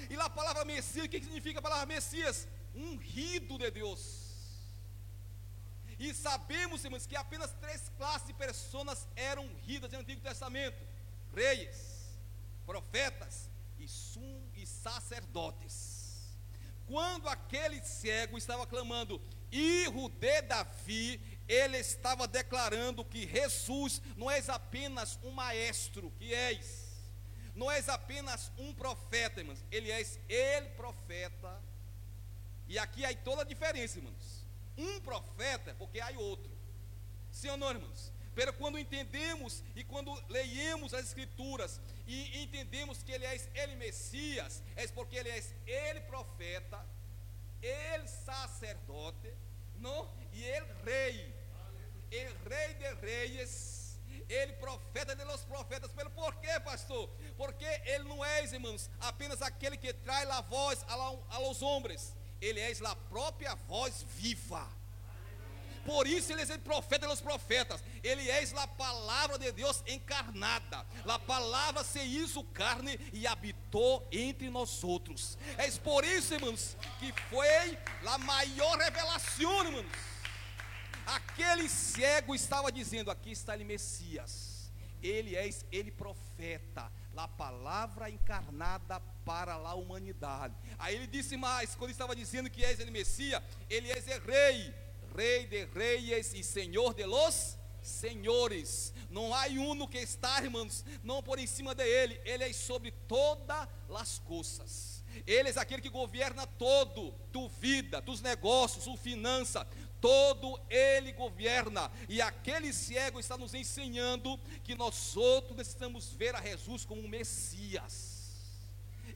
E 0.09 0.15
lá 0.15 0.25
a 0.25 0.37
palavra 0.41 0.65
Messias, 0.65 1.05
o 1.05 1.09
que 1.09 1.21
significa 1.21 1.59
a 1.59 1.61
palavra 1.61 1.85
Messias? 1.85 2.47
Ungido 2.73 3.57
de 3.59 3.69
Deus. 3.69 4.01
E 5.99 6.13
sabemos, 6.13 6.83
irmãos, 6.83 7.05
que 7.05 7.15
apenas 7.15 7.51
três 7.63 7.81
classes 7.97 8.27
de 8.27 8.33
pessoas 8.33 9.07
eram 9.15 9.45
ungidas 9.45 9.91
no 9.91 9.99
Antigo 9.99 10.21
Testamento: 10.21 10.81
reis, 11.35 12.17
profetas 12.65 13.47
e, 13.77 13.87
sum, 13.87 14.41
e 14.55 14.65
sacerdotes 14.65 15.98
quando 16.89 17.29
aquele 17.29 17.79
cego 17.83 18.35
estava 18.35 18.65
clamando, 18.65 19.21
Hijo 19.51 20.09
de 20.09 20.41
Davi, 20.41 21.21
ele 21.47 21.77
estava 21.77 22.27
declarando 22.27 23.05
que 23.05 23.27
Jesus 23.27 24.01
não 24.17 24.29
és 24.29 24.49
apenas 24.49 25.19
um 25.23 25.29
maestro, 25.29 26.11
que 26.17 26.33
és, 26.33 27.13
não 27.53 27.69
és 27.69 27.87
apenas 27.89 28.51
um 28.57 28.73
profeta, 28.73 29.39
irmãos, 29.39 29.63
ele 29.71 29.91
és 29.91 30.19
ele 30.27 30.69
profeta. 30.69 31.61
E 32.67 32.79
aqui 32.79 33.05
há 33.05 33.15
toda 33.15 33.43
a 33.43 33.45
diferença, 33.45 33.99
irmãos. 33.99 34.45
Um 34.75 34.99
profeta, 34.99 35.75
porque 35.77 35.99
há 35.99 36.09
outro. 36.17 36.51
Sim 37.31 37.49
ou 37.49 37.57
não, 37.57 37.69
irmãos? 37.69 38.11
Quando 38.57 38.79
entendemos 38.79 39.63
e 39.75 39.83
quando 39.83 40.13
leemos 40.29 40.93
as 40.93 41.07
escrituras 41.07 41.79
e 42.07 42.41
entendemos 42.43 43.03
que 43.03 43.11
ele 43.11 43.25
é 43.25 43.35
ele 43.53 43.75
Messias, 43.75 44.63
é 44.75 44.87
porque 44.87 45.15
ele 45.15 45.29
é 45.29 45.43
ele 45.65 46.01
profeta, 46.01 46.85
ele 47.61 48.07
sacerdote, 48.07 49.33
não? 49.77 50.09
E 50.33 50.43
ele 50.43 50.67
rei 50.85 51.39
el 52.11 52.35
rei 52.45 52.73
de 52.75 52.95
reis, 53.05 53.99
ele 54.27 54.53
profeta 54.53 55.15
de 55.15 55.23
los 55.25 55.41
profetas. 55.41 55.91
Pelo 55.91 56.09
porquê, 56.11 56.59
pastor? 56.63 57.09
Porque 57.37 57.65
ele 57.85 58.05
não 58.05 58.23
é, 58.23 58.43
irmãos, 58.43 58.89
apenas 58.99 59.41
aquele 59.41 59.77
que 59.77 59.93
traz 59.93 60.29
a 60.29 60.41
voz 60.41 60.83
a 60.87 61.39
los 61.39 61.61
homens. 61.61 62.15
Ele 62.41 62.59
é 62.59 62.71
a 62.85 62.95
própria 62.95 63.53
voz 63.55 64.03
viva. 64.03 64.67
Por 65.85 66.07
isso 66.07 66.31
ele 66.31 66.41
é 66.41 66.57
profeta 66.57 67.07
dos 67.07 67.21
profetas. 67.21 67.83
Ele 68.03 68.29
é 68.29 68.43
a 68.55 68.67
palavra 68.67 69.37
de 69.37 69.51
Deus 69.51 69.83
encarnada. 69.87 70.85
A 71.05 71.19
palavra 71.19 71.83
se 71.83 71.99
hizo 71.99 72.43
carne 72.43 72.99
e 73.13 73.25
habitou 73.25 74.07
entre 74.11 74.49
nós 74.49 74.83
outros. 74.83 75.37
É 75.57 75.69
por 75.71 76.03
isso, 76.03 76.33
irmãos, 76.33 76.75
que 76.99 77.13
foi 77.29 77.77
a 78.05 78.17
maior 78.17 78.77
revelação, 78.77 79.65
irmãos 79.65 79.85
Aquele 81.15 81.67
cego 81.67 82.35
estava 82.35 82.71
dizendo: 82.71 83.09
Aqui 83.09 83.31
está 83.31 83.55
ele, 83.55 83.63
Messias. 83.63 84.71
Ele 85.01 85.35
é 85.35 85.49
ele 85.71 85.91
profeta, 85.91 86.91
a 87.15 87.27
palavra 87.27 88.09
encarnada 88.09 88.99
para 89.25 89.53
a 89.53 89.73
humanidade. 89.73 90.53
Aí 90.77 90.95
ele 90.95 91.07
disse 91.07 91.37
mais, 91.37 91.73
quando 91.73 91.91
estava 91.91 92.15
dizendo 92.15 92.49
que 92.49 92.63
és 92.63 92.79
ele 92.79 92.91
Messias, 92.91 93.41
ele 93.69 93.89
és 93.89 94.05
rei, 94.25 94.73
rei 95.15 95.45
de 95.47 95.65
reis 95.65 96.33
e 96.33 96.43
senhor 96.43 96.93
de 96.93 97.05
los 97.05 97.57
senhores. 97.81 98.93
Não 99.09 99.33
há 99.33 99.47
um 99.47 99.87
que 99.87 99.97
está, 99.97 100.41
irmãos, 100.43 100.85
não 101.03 101.23
por 101.23 101.39
em 101.39 101.47
cima 101.47 101.73
de 101.73 101.83
ele, 101.83 102.21
ele 102.23 102.43
é 102.43 102.53
sobre 102.53 102.91
todas 103.07 103.67
as 103.93 104.19
coisas. 104.19 105.03
Ele 105.25 105.49
é 105.49 105.59
aquele 105.59 105.81
que 105.81 105.89
governa 105.89 106.45
todo, 106.45 107.13
tu 107.31 107.49
vida, 107.49 108.01
tus 108.01 108.21
negócios, 108.21 108.85
tu 108.85 108.95
finança, 108.95 109.67
todo 109.99 110.59
ele 110.69 111.11
governa. 111.11 111.91
E 112.07 112.21
aquele 112.21 112.71
cego 112.71 113.19
está 113.19 113.37
nos 113.37 113.53
ensinando 113.53 114.37
que 114.63 114.75
nós 114.75 115.17
outros 115.17 115.57
necessitamos 115.57 116.13
ver 116.13 116.35
a 116.35 116.41
Jesus 116.41 116.85
como 116.85 117.01
um 117.01 117.07
Messias. 117.07 118.19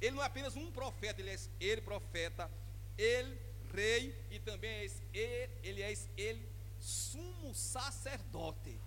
Ele 0.02 0.16
não 0.16 0.24
é 0.24 0.26
apenas 0.26 0.56
um 0.56 0.72
profeta, 0.72 1.22
ele 1.22 1.30
é 1.30 1.40
ele 1.60 1.82
profeta, 1.82 2.50
ele 2.98 3.38
rei 3.74 4.16
e 4.30 4.40
também 4.40 4.70
é 5.14 5.50
ele, 5.64 5.82
é 5.82 5.94
ele 6.16 6.48
sumo 6.80 7.54
sacerdote. 7.54 8.80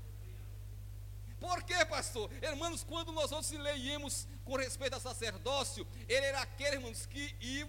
Por 1.39 1.63
quê, 1.65 1.85
pastor? 1.85 2.31
Irmãos, 2.43 2.83
quando 2.83 3.13
nós 3.13 3.31
outros 3.31 3.51
leímos 3.51 4.27
com 4.45 4.57
respeito 4.57 4.95
ao 4.95 5.01
sacerdócio, 5.01 5.87
ele 6.09 6.27
era 6.27 6.41
aquele, 6.41 6.77
irmãos, 6.77 7.05
que 7.07 7.35
ia, 7.41 7.67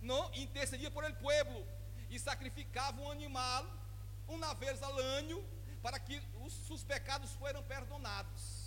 não, 0.00 0.32
intercedia 0.34 0.90
por 0.90 1.04
ele 1.04 1.14
povo 1.14 1.66
e 2.08 2.18
sacrificava 2.18 3.00
um 3.00 3.10
animal 3.10 3.66
ao 4.82 4.98
ano 4.98 5.44
para 5.82 5.98
que 5.98 6.22
os, 6.44 6.70
os 6.70 6.84
pecados 6.84 7.32
foram 7.34 7.62
perdonados. 7.62 8.62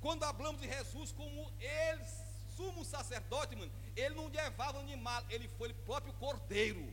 Quando 0.00 0.20
falamos 0.20 0.60
de 0.60 0.68
Jesus 0.68 1.12
como 1.12 1.52
ele, 1.58 2.04
sumo 2.56 2.84
sacerdote, 2.84 3.56
mano, 3.56 3.72
ele 3.96 4.14
não 4.14 4.28
levava 4.28 4.78
animal, 4.78 5.24
ele 5.30 5.48
foi 5.58 5.70
o 5.70 5.74
próprio 5.74 6.12
cordeiro. 6.14 6.92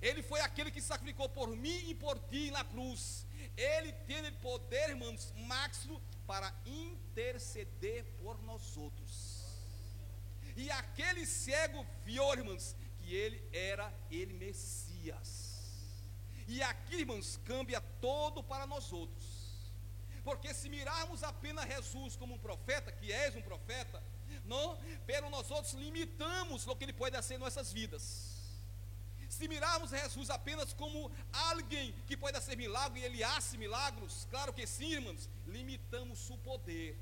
Ele 0.00 0.22
foi 0.22 0.40
aquele 0.40 0.70
que 0.70 0.80
sacrificou 0.80 1.28
por 1.28 1.48
mim 1.56 1.90
e 1.90 1.94
por 1.94 2.18
ti 2.28 2.50
na 2.50 2.64
cruz. 2.64 3.26
Ele 3.56 3.92
tem 3.92 4.32
poder, 4.34 4.90
irmãos, 4.90 5.32
máximo 5.36 6.02
para 6.26 6.54
interceder 6.66 8.04
por 8.18 8.42
nós 8.42 8.76
outros. 8.76 9.44
E 10.56 10.70
aquele 10.70 11.26
cego 11.26 11.84
viu, 12.04 12.32
irmãos, 12.32 12.76
que 12.98 13.14
ele 13.14 13.42
era 13.52 13.92
ele 14.10 14.32
Messias. 14.32 15.54
E 16.46 16.62
aqui, 16.62 16.96
irmãos, 16.96 17.38
cambia 17.44 17.80
todo 18.00 18.42
para 18.42 18.66
nós 18.66 18.92
outros. 18.92 19.44
Porque 20.22 20.54
se 20.54 20.68
mirarmos 20.68 21.22
apenas 21.22 21.66
Jesus 21.66 22.16
como 22.16 22.34
um 22.34 22.38
profeta, 22.38 22.90
que 22.90 23.12
és 23.12 23.34
um 23.36 23.42
profeta, 23.42 24.02
não, 24.44 24.78
pero 25.06 25.28
nós 25.30 25.50
outros 25.50 25.74
limitamos 25.74 26.66
o 26.66 26.76
que 26.76 26.84
ele 26.84 26.92
pode 26.92 27.14
fazer 27.14 27.34
em 27.34 27.38
nossas 27.38 27.72
vidas. 27.72 28.33
Se 29.36 29.48
mirarmos 29.48 29.90
Jesus 29.90 30.30
apenas 30.30 30.72
como 30.72 31.10
alguém 31.32 31.92
que 32.06 32.16
pode 32.16 32.34
fazer 32.38 32.56
milagre 32.56 33.00
e 33.00 33.04
ele 33.04 33.24
hace 33.24 33.58
milagros, 33.58 34.28
claro 34.30 34.52
que 34.52 34.64
sim, 34.64 34.92
irmãos, 34.92 35.28
limitamos 35.44 36.30
o 36.30 36.38
poder. 36.38 36.96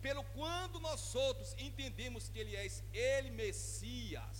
Pelo 0.00 0.24
quando 0.38 0.80
nós 0.80 1.14
outros 1.14 1.54
entendemos 1.58 2.30
que 2.30 2.38
ele 2.38 2.56
é 2.56 2.66
ele 2.94 3.30
Messias, 3.30 4.38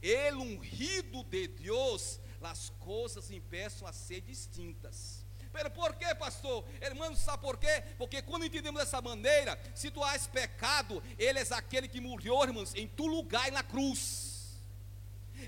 ele 0.00 0.38
ungido 0.38 1.22
de 1.24 1.46
Deus, 1.48 2.18
as 2.40 2.70
coisas 2.80 3.30
empeçam 3.30 3.86
a 3.86 3.92
ser 3.92 4.22
distintas. 4.22 5.22
Pero 5.52 5.70
por 5.70 5.94
quê, 5.96 6.14
pastor? 6.14 6.64
Irmãos, 6.80 7.18
sabe 7.18 7.42
por 7.42 7.58
quê? 7.58 7.84
Porque 7.98 8.22
quando 8.22 8.46
entendemos 8.46 8.80
dessa 8.80 9.02
maneira, 9.02 9.60
se 9.74 9.90
tu 9.90 10.02
has 10.02 10.26
pecado, 10.26 11.02
Ele 11.18 11.38
é 11.38 11.46
aquele 11.50 11.88
que 11.88 12.00
morreu, 12.00 12.42
irmãos, 12.42 12.74
em 12.74 12.88
tu 12.88 13.06
lugar 13.06 13.48
e 13.48 13.50
na 13.50 13.62
cruz. 13.62 14.31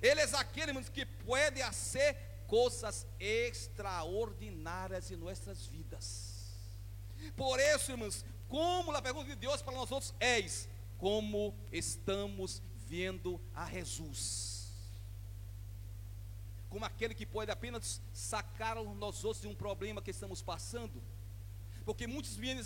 Ele 0.02 0.20
é 0.20 0.36
aquele, 0.36 0.70
irmãos, 0.70 0.88
que 0.88 1.04
pode 1.04 1.60
fazer 1.62 2.16
coisas 2.46 3.06
extraordinárias 3.18 5.10
em 5.10 5.16
nossas 5.16 5.66
vidas. 5.66 6.34
Por 7.36 7.58
isso, 7.58 7.90
irmãos, 7.90 8.24
como 8.48 8.92
a 8.92 9.02
pergunta 9.02 9.26
de 9.26 9.36
Deus 9.36 9.62
para 9.62 9.74
nós 9.74 9.90
outros 9.90 10.14
é: 10.20 10.44
como 10.98 11.54
estamos 11.72 12.62
vendo 12.86 13.40
a 13.54 13.70
Jesus. 13.70 14.72
Como 16.68 16.84
aquele 16.84 17.14
que 17.14 17.24
pode 17.24 17.50
apenas 17.50 18.00
sacar 18.12 18.76
nós 18.76 19.24
outros 19.24 19.42
de 19.42 19.48
um 19.48 19.54
problema 19.54 20.02
que 20.02 20.10
estamos 20.10 20.42
passando. 20.42 21.02
Porque 21.84 22.06
muitos 22.06 22.36
vêm 22.36 22.58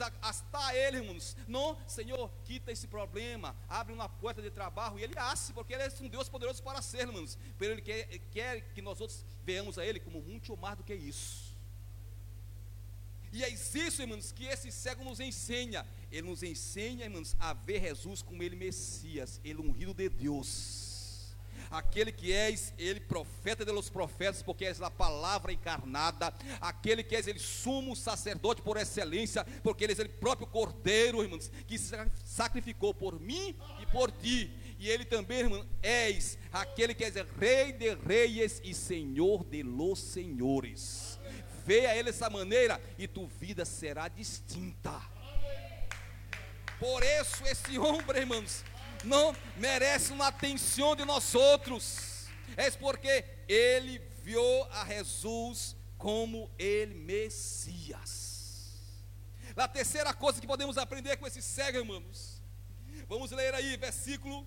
a 0.53 0.75
ele, 0.77 0.99
irmãos. 0.99 1.37
Não, 1.47 1.77
Senhor, 1.87 2.31
quita 2.45 2.71
esse 2.71 2.87
problema, 2.87 3.57
abre 3.69 3.93
uma 3.93 4.09
porta 4.09 4.41
de 4.41 4.51
trabalho. 4.51 4.99
E 4.99 5.03
ele 5.03 5.19
hace, 5.19 5.53
porque 5.53 5.75
ele 5.75 5.83
é 5.83 5.93
um 6.01 6.09
Deus 6.09 6.29
poderoso 6.29 6.63
para 6.63 6.81
ser, 6.81 7.09
irmãos. 7.09 7.37
Pero 7.59 7.73
ele 7.73 7.83
quer, 7.83 8.07
quer 8.31 8.61
que 8.73 8.81
nós 8.81 9.01
outros 9.01 9.25
veamos 9.45 9.79
a 9.79 9.85
ele 9.85 9.99
como 9.99 10.21
muito 10.21 10.57
mais 10.57 10.77
do 10.77 10.85
que 10.85 10.95
isso. 10.95 11.49
E 13.33 13.45
é 13.45 13.49
isso, 13.49 14.01
irmãos, 14.01 14.33
que 14.33 14.45
esse 14.45 14.71
cego 14.73 15.05
nos 15.05 15.21
ensina. 15.21 15.87
Ele 16.11 16.29
nos 16.29 16.43
ensina, 16.43 17.05
irmãos, 17.05 17.37
a 17.39 17.53
ver 17.53 17.81
Jesus 17.83 18.23
como 18.23 18.43
ele 18.43 18.57
Messias, 18.57 19.41
ele 19.45 19.61
ungido 19.61 19.93
de 19.93 20.09
Deus. 20.09 20.88
Aquele 21.71 22.13
que 22.13 22.33
és 22.33 22.73
ele 22.79 23.01
profeta 23.01 23.65
de 23.65 23.73
los 23.73 23.91
profetas, 23.91 24.43
porque 24.43 24.65
és 24.65 24.81
a 24.81 24.91
palavra 24.91 25.53
encarnada, 25.53 26.33
aquele 26.61 27.03
que 27.03 27.15
és 27.15 27.27
ele 27.27 27.39
sumo 27.39 27.95
sacerdote 27.95 28.63
por 28.63 28.77
excelência, 28.77 29.45
porque 29.63 29.85
ele 29.85 29.93
és 29.93 29.99
ele 29.99 30.09
próprio 30.09 30.47
cordeiro, 30.47 31.23
irmãos, 31.23 31.51
que 31.67 31.79
se 31.79 31.95
sacrificou 32.25 32.95
por 32.95 33.21
mim 33.21 33.55
e 33.81 33.87
por 33.87 34.11
ti. 34.11 34.51
E 34.79 34.89
ele 34.89 35.05
também, 35.05 35.41
irmão, 35.41 35.67
és 35.83 36.39
aquele 36.53 36.95
que 36.95 37.05
és 37.05 37.15
rei 37.39 37.73
de 37.73 37.95
reis 37.95 38.61
e 38.65 38.73
senhor 38.73 39.45
de 39.45 39.63
los 39.63 39.99
senhores. 39.99 41.19
Veja 41.67 41.95
ele 41.95 42.05
dessa 42.05 42.31
maneira 42.31 42.81
e 42.97 43.07
tua 43.07 43.27
vida 43.27 43.65
será 43.65 44.09
distinta. 44.09 45.03
Por 46.79 47.03
isso, 47.03 47.45
esse 47.45 47.77
homem, 47.77 48.17
irmãos, 48.17 48.65
não 49.05 49.35
merece 49.57 50.13
uma 50.13 50.29
atenção 50.29 50.97
de 50.97 51.05
nós 51.05 51.35
outros. 51.35 52.27
É 52.57 52.71
porque 52.73 53.25
ele 53.47 53.99
viu 54.23 54.43
a 54.71 54.87
Jesus 54.87 55.77
como 55.97 56.51
ele 56.59 56.95
Messias. 56.95 58.27
A 59.57 59.67
terceira 59.67 60.15
coisa 60.15 60.41
que 60.41 60.47
podemos 60.47 60.79
aprender 60.79 61.17
com 61.17 61.27
esse 61.27 61.43
cego, 61.43 61.79
irmãos. 61.79 62.41
Vamos 63.09 63.33
ler 63.33 63.53
aí, 63.55 63.77
versículo, 63.77 64.47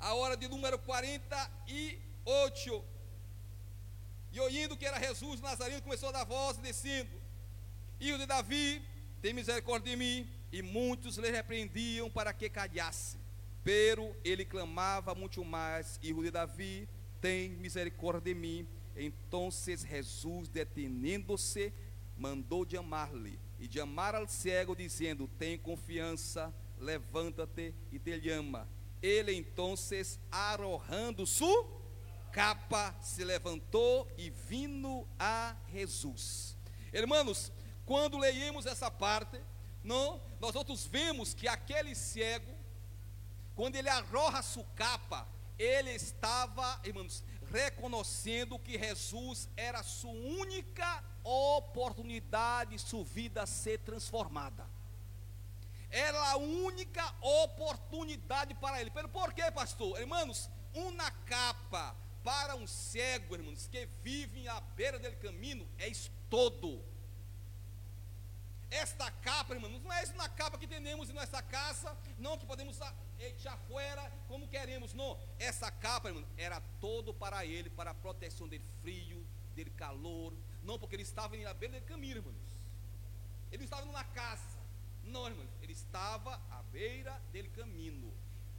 a 0.00 0.14
hora 0.14 0.36
de 0.36 0.48
número 0.48 0.76
48. 0.78 2.84
E 4.32 4.40
ouvindo 4.40 4.76
que 4.76 4.84
era 4.84 4.98
Jesus 4.98 5.40
Nazareno, 5.40 5.80
começou 5.82 6.08
a 6.08 6.12
dar 6.12 6.24
voz, 6.24 6.56
descendo. 6.56 7.22
Filho 7.98 8.18
de 8.18 8.26
Davi, 8.26 8.82
tem 9.22 9.32
misericórdia 9.32 9.92
de 9.92 9.96
mim. 9.96 10.28
E 10.50 10.60
muitos 10.62 11.16
lhe 11.16 11.30
repreendiam 11.30 12.10
para 12.10 12.32
que 12.32 12.48
calhasse. 12.48 13.23
Pero 13.64 14.14
ele 14.22 14.44
clamava 14.44 15.14
muito 15.14 15.44
mais: 15.44 15.96
Filho 15.96 16.22
de 16.22 16.30
Davi, 16.30 16.88
tem 17.20 17.48
misericórdia 17.48 18.20
de 18.20 18.38
mim. 18.38 18.68
Então 18.94 19.48
Jesus, 19.50 20.48
deteniendo-se, 20.48 21.72
mandou 22.16 22.68
chamar-lhe 22.68 23.40
e 23.58 23.68
chamar 23.72 24.14
ao 24.14 24.28
cego, 24.28 24.76
dizendo: 24.76 25.26
Tem 25.38 25.58
confiança, 25.58 26.54
levanta-te 26.78 27.74
e 27.90 27.98
te 27.98 28.16
llama. 28.18 28.68
Ele 29.02 29.34
então, 29.34 29.74
arrojando 30.30 31.26
sua 31.26 31.66
capa, 32.32 32.94
se 33.00 33.24
levantou 33.24 34.10
e 34.18 34.28
vindo 34.28 35.06
a 35.18 35.56
Jesus. 35.72 36.56
Irmãos, 36.92 37.52
quando 37.86 38.18
leímos 38.18 38.66
essa 38.66 38.90
parte, 38.90 39.40
não, 39.82 40.20
nós 40.40 40.54
outros 40.54 40.86
vemos 40.86 41.34
que 41.34 41.46
aquele 41.46 41.94
cego, 41.94 42.52
quando 43.54 43.76
ele 43.76 43.88
arroja 43.88 44.42
sua 44.42 44.64
capa, 44.74 45.28
ele 45.58 45.90
estava, 45.90 46.80
irmãos, 46.84 47.22
reconhecendo 47.50 48.58
que 48.58 48.78
Jesus 48.78 49.48
era 49.56 49.80
a 49.80 49.84
sua 49.84 50.10
única 50.10 51.04
oportunidade 51.22 52.72
de 52.72 52.80
sua 52.80 53.04
vida 53.04 53.46
ser 53.46 53.78
transformada. 53.80 54.66
Era 55.90 56.32
a 56.32 56.36
única 56.36 57.14
oportunidade 57.20 58.54
para 58.54 58.80
ele. 58.80 58.90
Pelo 58.90 59.08
porquê, 59.08 59.48
pastor? 59.52 60.00
Irmãos, 60.00 60.50
uma 60.74 61.10
capa 61.10 61.96
para 62.24 62.56
um 62.56 62.66
cego, 62.66 63.36
irmãos, 63.36 63.68
que 63.70 63.86
vive 64.02 64.48
à 64.48 64.60
beira 64.60 64.98
do 64.98 65.16
caminho, 65.18 65.68
é 65.78 65.92
todo. 66.28 66.82
Esta 68.70 69.08
capa, 69.08 69.54
irmãos, 69.54 69.80
não 69.80 69.92
é 69.92 70.02
uma 70.14 70.28
capa 70.28 70.58
que 70.58 70.66
temos 70.66 71.08
em 71.08 71.12
nossa 71.12 71.40
casa, 71.42 71.96
não 72.18 72.36
que 72.36 72.44
podemos 72.44 72.80
echar 73.26 73.56
fora 73.68 74.10
como 74.28 74.48
queremos, 74.48 74.92
não. 74.92 75.18
Essa 75.38 75.70
capa, 75.70 76.08
irmão, 76.08 76.24
era 76.36 76.60
todo 76.80 77.12
para 77.14 77.44
ele, 77.44 77.70
para 77.70 77.90
a 77.90 77.94
proteção 77.94 78.48
dele 78.48 78.64
frio, 78.80 79.26
dele 79.54 79.70
calor, 79.70 80.34
não 80.62 80.78
porque 80.78 80.96
ele 80.96 81.02
estava 81.02 81.36
na 81.36 81.54
beira 81.54 81.80
do 81.80 81.86
caminho, 81.86 82.16
irmãos. 82.16 82.56
Ele 83.50 83.58
não 83.58 83.64
estava 83.64 83.86
numa 83.86 84.04
casa, 84.04 84.58
não, 85.04 85.26
irmãos, 85.26 85.48
ele 85.62 85.72
estava 85.72 86.40
à 86.50 86.62
beira 86.64 87.20
do 87.32 87.50
caminho. 87.50 88.12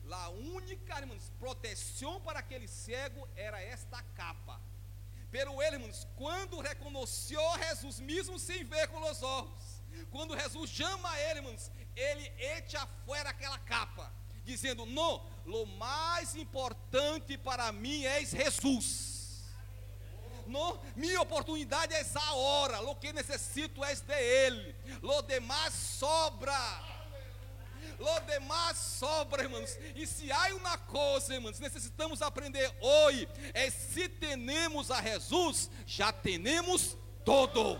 A 0.09 0.29
única, 0.29 0.99
irmãos, 0.99 1.31
proteção 1.39 2.21
para 2.21 2.39
aquele 2.39 2.67
cego 2.67 3.27
era 3.35 3.59
esta 3.61 4.01
capa. 4.15 4.61
Pero 5.31 5.61
ele, 5.61 5.77
irmãos, 5.77 6.07
quando 6.15 6.61
reconheceu 6.61 7.41
Jesus 7.57 7.99
mesmo 7.99 8.37
sem 8.39 8.63
ver 8.63 8.87
com 8.87 9.01
os 9.01 9.21
olhos, 9.23 9.81
quando 10.11 10.37
Jesus 10.37 10.69
chama 10.69 11.19
ele, 11.21 11.39
irmãos, 11.39 11.71
ele 11.95 12.31
echa 12.37 12.85
fora 13.05 13.29
aquela 13.29 13.57
capa, 13.59 14.13
dizendo: 14.45 14.85
Não, 14.85 15.21
o 15.45 15.65
mais 15.65 16.35
importante 16.35 17.37
para 17.37 17.71
mim 17.71 18.05
é 18.05 18.23
Jesus. 18.23 19.43
Não, 20.47 20.79
minha 20.95 21.19
oportunidade 21.21 21.93
é 21.93 21.99
essa 21.99 22.21
hora, 22.33 22.79
o 22.81 22.95
que 22.95 23.11
necessito 23.11 23.83
é 23.83 23.95
de 23.95 24.13
Ele, 24.13 24.75
lo 25.01 25.21
demais 25.23 25.73
sobra. 25.73 26.95
Lo 27.99 28.19
demais 28.21 28.77
sobra, 28.77 29.43
irmãos. 29.43 29.77
E 29.95 30.05
se 30.05 30.31
há 30.31 30.53
uma 30.55 30.77
coisa, 30.77 31.35
irmãos, 31.35 31.59
necessitamos 31.59 32.21
aprender 32.21 32.73
hoje, 32.81 33.27
é 33.53 33.69
se 33.69 34.09
temos 34.09 34.91
a 34.91 35.01
Jesus, 35.01 35.69
já 35.85 36.11
temos 36.11 36.97
todo. 37.23 37.79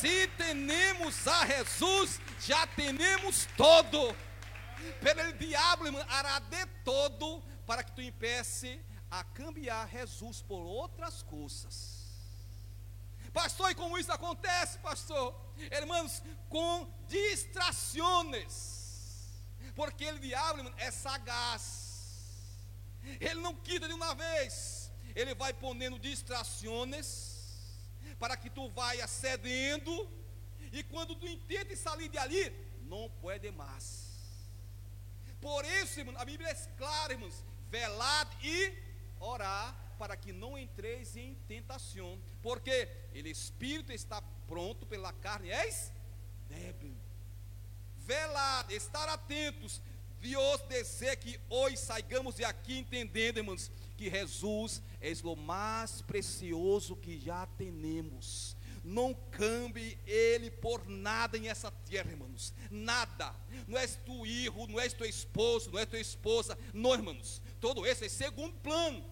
Se 0.00 0.26
temos 0.28 1.26
a 1.28 1.46
Jesus, 1.46 2.20
já 2.40 2.66
temos 2.66 3.46
todo. 3.56 4.16
Pelo 5.00 5.32
diabo, 5.34 5.84
hará 6.08 6.38
de 6.38 6.66
todo 6.84 7.42
para 7.66 7.82
que 7.82 7.92
tu 7.92 8.02
impece 8.02 8.80
a 9.10 9.22
cambiar 9.24 9.88
Jesus 9.88 10.42
por 10.42 10.62
outras 10.64 11.22
coisas. 11.22 12.02
Pastor, 13.32 13.70
e 13.70 13.74
como 13.74 13.98
isso 13.98 14.12
acontece, 14.12 14.78
pastor? 14.78 15.34
Irmãos, 15.70 16.22
com 16.48 16.86
distrações. 17.08 18.82
Porque 19.74 20.04
ele, 20.04 20.18
diabo, 20.18 20.58
irmão, 20.58 20.74
é 20.76 20.90
sagaz. 20.90 21.92
Ele 23.20 23.40
não 23.40 23.54
quita 23.54 23.88
de 23.88 23.94
uma 23.94 24.14
vez. 24.14 24.90
Ele 25.14 25.34
vai 25.34 25.52
ponendo 25.52 25.98
distrações 25.98 27.32
para 28.18 28.36
que 28.36 28.48
tu 28.48 28.68
vá 28.70 28.94
cedendo, 29.08 30.08
e 30.72 30.82
quando 30.84 31.16
tu 31.16 31.26
intentes 31.26 31.80
sair 31.80 32.08
de 32.08 32.18
ali, 32.18 32.50
não 32.82 33.10
pode 33.20 33.50
mais. 33.50 34.11
Por 35.42 35.64
isso, 35.64 35.98
irmão, 35.98 36.14
a 36.16 36.24
Bíblia 36.24 36.48
é 36.50 36.54
clara, 36.78 37.12
irmãos, 37.12 37.44
velad 37.68 38.28
e 38.44 38.72
orar 39.18 39.76
para 39.98 40.16
que 40.16 40.32
não 40.32 40.56
entreis 40.56 41.16
em 41.16 41.34
tentação, 41.48 42.16
porque 42.40 42.88
o 43.12 43.26
espírito 43.26 43.90
está 43.92 44.22
pronto 44.46 44.86
pela 44.86 45.12
carne, 45.12 45.50
és 45.50 45.92
débil. 46.48 46.94
Velad, 47.98 48.70
estar 48.70 49.08
atentos. 49.08 49.82
Deus 50.20 50.60
deseja 50.68 51.16
que 51.16 51.40
hoje 51.48 51.76
saigamos 51.76 52.36
de 52.36 52.44
aqui 52.44 52.78
entendendo, 52.78 53.38
irmãos, 53.38 53.68
que 53.96 54.08
Jesus 54.08 54.80
é 55.00 55.12
o 55.24 55.34
mais 55.34 56.02
precioso 56.02 56.94
que 56.94 57.18
já 57.18 57.46
temos. 57.58 58.56
Não 58.84 59.14
cambie 59.14 59.98
ele 60.06 60.50
por 60.50 60.88
nada 60.88 61.38
em 61.38 61.48
essa 61.48 61.70
terra, 61.70 62.10
irmãos. 62.10 62.52
Nada. 62.70 63.34
Não 63.68 63.78
és 63.78 63.96
tu 64.04 64.24
filho, 64.24 64.66
não 64.66 64.80
és 64.80 64.92
teu 64.92 65.06
esposo, 65.06 65.70
não 65.70 65.78
é 65.78 65.86
tua 65.86 66.00
esposa. 66.00 66.58
Não, 66.72 66.92
irmãos. 66.94 67.40
Todo 67.60 67.86
esse 67.86 68.06
é 68.06 68.08
segundo 68.08 68.54
plano. 68.56 69.04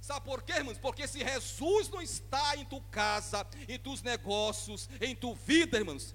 Sabe 0.00 0.26
por 0.26 0.42
quê, 0.42 0.54
irmãos? 0.54 0.78
Porque 0.78 1.06
se 1.06 1.20
Jesus 1.20 1.88
não 1.88 2.02
está 2.02 2.56
em 2.56 2.64
tua 2.64 2.82
casa, 2.90 3.46
em 3.68 3.78
tus 3.78 4.02
negócios, 4.02 4.88
em 5.00 5.14
tua 5.14 5.34
vida, 5.34 5.78
irmãos, 5.78 6.14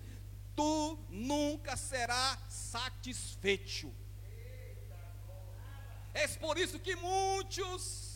tu 0.56 1.00
nunca 1.10 1.78
será 1.78 2.38
satisfeito. 2.50 3.94
É 6.14 6.28
por 6.28 6.58
isso 6.58 6.80
que 6.80 6.96
muitos, 6.96 8.07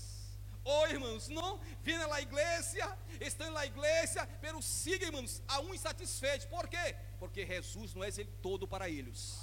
oh 0.63 0.87
irmãos, 0.87 1.27
não 1.27 1.59
vêm 1.81 1.97
na 1.97 2.21
igreja, 2.21 2.97
estão 3.19 3.51
na 3.51 3.65
igreja, 3.65 4.27
pero 4.39 4.61
sigam, 4.61 5.07
irmãos, 5.07 5.41
a 5.47 5.59
um 5.59 5.73
insatisfeito. 5.73 6.47
Por 6.47 6.67
quê? 6.67 6.95
Porque 7.19 7.45
Jesus 7.45 7.93
não 7.93 8.03
é 8.03 8.07
ele 8.09 8.31
todo 8.41 8.67
para 8.67 8.89
eles. 8.89 9.39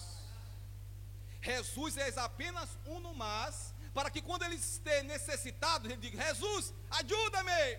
Jesus 1.40 1.96
é 1.96 2.12
apenas 2.20 2.68
um 2.86 3.00
no 3.00 3.14
mais, 3.14 3.74
para 3.94 4.10
que 4.10 4.20
quando 4.20 4.44
eles 4.44 4.74
estejam 4.74 5.04
necessitados, 5.04 5.90
ele 5.90 6.00
diga: 6.00 6.22
Jesus, 6.26 6.74
ajuda-me. 6.90 7.78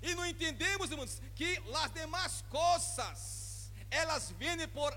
E 0.00 0.14
não 0.14 0.24
entendemos, 0.26 0.90
irmãos, 0.90 1.20
que 1.34 1.60
as 1.74 1.90
demais 1.92 2.44
coisas, 2.48 3.72
elas 3.90 4.30
vêm 4.32 4.66
por 4.68 4.96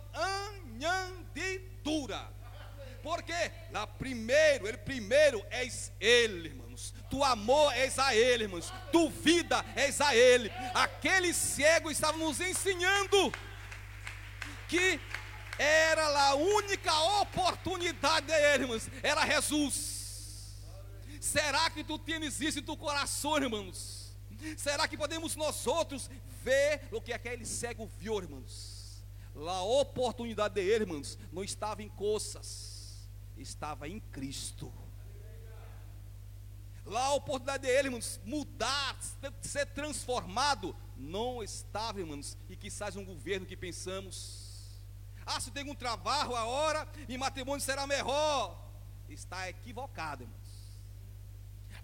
anhandidura. 3.02 3.04
Porque 3.04 3.52
lá 3.72 3.88
primeiro, 3.88 4.68
ele 4.68 4.78
primeiro 4.78 5.44
és 5.50 5.92
ele, 6.00 6.50
irmãos. 6.50 6.94
Tu 7.10 7.24
amor 7.24 7.74
és 7.74 7.98
a 8.00 8.16
ele, 8.16 8.44
irmãos. 8.44 8.72
Tu 8.92 9.10
vida 9.10 9.66
és 9.76 10.00
a 10.02 10.16
ele. 10.16 10.52
Aquele 10.74 11.34
cego 11.34 11.90
estava 11.90 12.18
nos 12.18 12.40
ensinando 12.40 13.32
que 14.68 15.00
era 15.58 16.30
a 16.30 16.36
única 16.36 16.94
oportunidade 17.22 18.28
dele, 18.28 18.64
irmãos. 18.64 18.90
Era 19.04 19.26
Jesus. 19.26 20.00
Será 21.20 21.70
que 21.70 21.84
tu 21.84 22.00
tens 22.00 22.42
isso 22.42 22.60
em 22.60 22.64
tu 22.64 22.76
coração, 22.78 23.38
irmãos? 23.38 24.16
Será 24.58 24.88
que 24.88 24.98
podemos 24.98 25.36
nós 25.36 25.68
outros 25.68 26.10
ver 26.44 26.82
o 26.92 27.00
que 27.00 27.14
aquele 27.14 27.46
cego 27.46 27.88
viu, 28.00 28.18
irmãos? 28.18 29.04
A 29.36 29.62
oportunidade 29.62 30.56
dele, 30.56 30.84
irmãos, 30.84 31.18
não 31.32 31.44
estava 31.44 31.84
em 31.84 31.90
coisas 31.90 32.71
estava 33.42 33.88
em 33.88 34.00
Cristo. 34.00 34.72
Lá 36.86 37.06
a 37.06 37.14
oportunidade 37.14 37.64
dele, 37.64 37.88
irmãos, 37.90 38.20
mudar, 38.26 38.98
ser 39.42 39.68
transformado, 39.68 40.76
não 40.98 41.44
estava, 41.44 42.00
irmãos, 42.00 42.38
e 42.50 42.56
quizás 42.56 42.96
um 42.96 43.06
governo 43.06 43.46
que 43.46 43.56
pensamos, 43.56 44.82
ah, 45.26 45.40
se 45.40 45.52
tem 45.52 45.70
um 45.70 45.76
trabalho 45.76 46.36
a 46.36 46.46
hora, 46.46 46.88
e 47.08 47.18
matrimônio 47.18 47.64
será 47.64 47.86
melhor, 47.86 48.60
está 49.10 49.48
equivocado, 49.48 50.24
irmãos. 50.24 50.42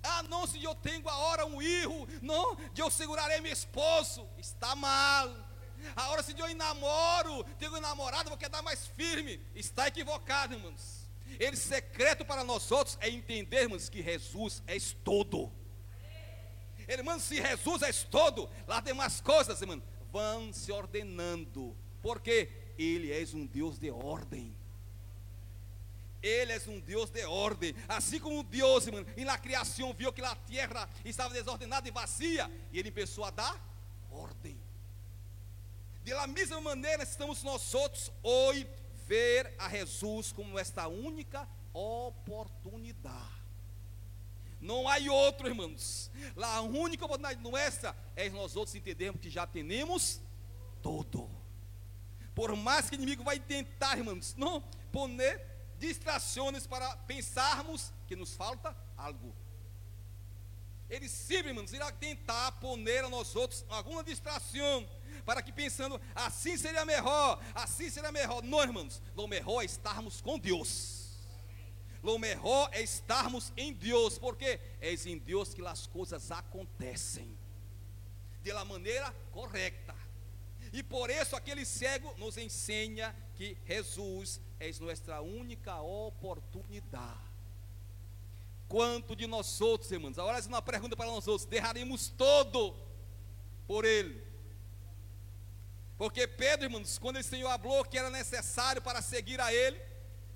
Ah, 0.03 0.23
não, 0.23 0.47
se 0.47 0.63
eu 0.63 0.75
tenho 0.75 1.07
a 1.07 1.15
hora 1.15 1.45
um 1.45 1.61
erro, 1.61 2.07
não, 2.21 2.55
de 2.73 2.81
eu 2.81 2.89
segurarei 2.89 3.39
meu 3.39 3.51
esposo, 3.51 4.27
está 4.37 4.75
mal. 4.75 5.29
A 5.95 6.09
hora 6.09 6.23
se 6.23 6.37
eu 6.37 6.55
namoro, 6.55 7.43
tenho 7.59 7.75
um 7.75 7.79
namorado, 7.79 8.29
vou 8.29 8.37
quedar 8.37 8.61
mais 8.61 8.87
firme, 8.87 9.39
está 9.55 9.87
equivocado, 9.87 10.55
irmãos. 10.55 10.96
Ele 11.39 11.55
secreto 11.55 12.25
para 12.25 12.43
nós 12.43 12.71
outros 12.71 12.97
é 13.01 13.09
entendermos 13.09 13.89
que 13.89 14.01
Jesus 14.01 14.63
é 14.65 14.77
todo. 15.03 15.51
Irmãos, 16.87 17.23
se 17.23 17.35
Jesus 17.35 17.81
é 17.81 17.91
todo, 18.09 18.49
lá 18.65 18.83
umas 18.91 19.19
coisas, 19.19 19.61
irmão, 19.61 19.81
vão 20.11 20.53
se 20.53 20.71
ordenando, 20.71 21.75
porque 22.01 22.49
Ele 22.77 23.11
é 23.11 23.23
um 23.35 23.45
Deus 23.45 23.77
de 23.77 23.91
ordem. 23.91 24.55
Ele 26.21 26.53
é 26.53 26.61
um 26.67 26.79
Deus 26.79 27.09
de 27.09 27.23
ordem. 27.25 27.75
Assim 27.87 28.19
como 28.19 28.41
Deus, 28.41 28.87
irmão, 28.87 29.05
em 29.15 29.25
la 29.25 29.37
criação 29.37 29.93
viu 29.93 30.11
que 30.13 30.21
a 30.21 30.35
terra 30.35 30.89
estava 31.05 31.33
desordenada 31.33 31.87
e 31.87 31.91
vazia, 31.91 32.49
e 32.71 32.79
ele 32.79 32.91
pensou 32.91 33.23
a 33.23 33.29
dar 33.29 33.61
ordem. 34.09 34.57
De 36.03 36.13
la 36.13 36.25
mesma 36.25 36.61
maneira 36.61 37.03
estamos 37.03 37.43
nós 37.43 37.73
outros 37.73 38.11
hoje 38.23 38.67
ver 39.07 39.53
a 39.57 39.69
Jesus 39.69 40.31
como 40.31 40.59
esta 40.59 40.87
única 40.87 41.47
oportunidade. 41.73 43.37
Não 44.59 44.87
há 44.87 44.97
outro, 45.11 45.47
irmãos. 45.47 46.11
A 46.35 46.61
única 46.61 47.05
oportunidade 47.05 47.41
nossa 47.41 47.95
é 48.15 48.29
nós 48.29 48.55
outros 48.55 48.75
entendermos 48.75 49.21
que 49.21 49.29
já 49.29 49.47
temos 49.47 50.21
todo. 50.81 51.29
Por 52.35 52.55
mais 52.55 52.89
que 52.89 52.95
o 52.95 52.97
inimigo 52.97 53.23
vai 53.23 53.39
tentar, 53.39 53.97
irmãos, 53.97 54.35
não 54.35 54.61
poner 54.91 55.45
distrações 55.77 56.65
para 56.67 56.95
pensarmos 56.97 57.93
que 58.07 58.15
nos 58.15 58.35
falta 58.35 58.75
algo. 58.95 59.35
Ele 60.89 61.09
sempre, 61.09 61.49
irmãos, 61.49 61.73
irá 61.73 61.91
tentar 61.91 62.53
poner 62.53 63.03
a 63.03 63.09
nós 63.09 63.35
outros 63.35 63.65
alguma 63.69 64.03
distração 64.03 64.87
para 65.27 65.41
que 65.41 65.51
pensando 65.51 65.99
assim 66.15 66.57
seria 66.57 66.85
melhor, 66.85 67.43
assim 67.53 67.89
seria 67.89 68.13
melhor. 68.13 68.41
Não, 68.41 68.63
irmãos, 68.63 69.01
o 69.13 69.27
melhor 69.27 69.61
é 69.61 69.65
estarmos 69.65 70.21
com 70.21 70.39
Deus. 70.39 71.17
O 72.01 72.17
melhor 72.17 72.69
é 72.71 72.81
estarmos 72.81 73.51
em 73.57 73.73
Deus, 73.73 74.17
porque 74.17 74.57
é 74.79 74.93
em 74.93 75.17
Deus 75.17 75.53
que 75.53 75.61
as 75.67 75.85
coisas 75.85 76.31
acontecem 76.31 77.37
de 78.41 78.53
la 78.53 78.63
maneira 78.63 79.13
correta. 79.33 79.93
E 80.71 80.81
por 80.81 81.09
isso 81.09 81.35
aquele 81.35 81.65
cego 81.65 82.15
nos 82.17 82.37
ensina 82.37 83.13
que 83.35 83.57
Jesus 83.67 84.39
é 84.61 84.71
nossa 84.79 85.19
única 85.19 85.81
oportunidade. 85.81 87.19
Quanto 88.69 89.13
de 89.13 89.27
nós 89.27 89.59
outros, 89.59 89.91
irmãos? 89.91 90.17
Agora 90.17 90.39
é 90.39 90.47
uma 90.47 90.61
pergunta 90.61 90.95
para 90.95 91.07
nós 91.07 91.27
outros: 91.27 91.45
derraremos 91.45 92.07
todo 92.07 92.73
por 93.67 93.83
Ele. 93.83 94.26
Porque 95.97 96.27
Pedro, 96.27 96.65
irmãos, 96.65 96.97
quando 96.99 97.17
o 97.17 97.23
Senhor 97.23 97.49
falou 97.59 97.83
que 97.83 97.97
era 97.97 98.09
necessário 98.09 98.81
para 98.81 99.01
seguir 99.01 99.41
a 99.41 99.51
Ele, 99.51 99.81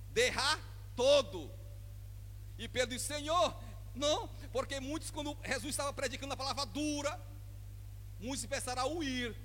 derrar 0.09 0.59
todo. 0.95 1.51
E 2.57 2.67
Pedro 2.67 2.95
disse: 2.95 3.05
Senhor, 3.05 3.55
não, 3.93 4.27
porque 4.51 4.79
muitos, 4.79 5.11
quando 5.11 5.37
Jesus 5.45 5.69
estava 5.69 5.93
predicando 5.93 6.33
a 6.33 6.37
palavra 6.37 6.65
dura, 6.65 7.19
muitos 8.19 8.45
pensaram 8.45 8.81
a 8.81 8.85
huir, 8.85 9.35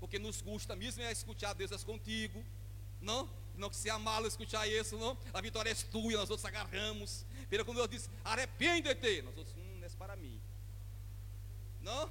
porque 0.00 0.18
nos 0.18 0.42
custa 0.42 0.74
mesmo 0.74 1.02
é 1.02 1.12
escutar 1.12 1.54
Deus 1.54 1.84
contigo, 1.84 2.44
não? 3.00 3.28
Não 3.56 3.68
que 3.68 3.76
se 3.76 3.90
amá-lo 3.90 4.26
escutar 4.26 4.66
isso, 4.66 4.96
não? 4.96 5.18
A 5.34 5.40
vitória 5.40 5.70
é 5.70 5.74
tua, 5.74 6.12
nós 6.12 6.30
outros 6.30 6.44
agarramos. 6.44 7.26
Pero 7.48 7.64
quando 7.64 7.76
Deus 7.76 7.90
diz, 7.90 8.10
arrepende-te, 8.24 9.22
nós 9.22 9.36
outros, 9.36 9.54
hum, 9.56 9.78
não 9.78 9.86
é 9.86 9.90
para 9.90 10.16
mim. 10.16 10.40
Não? 11.82 12.10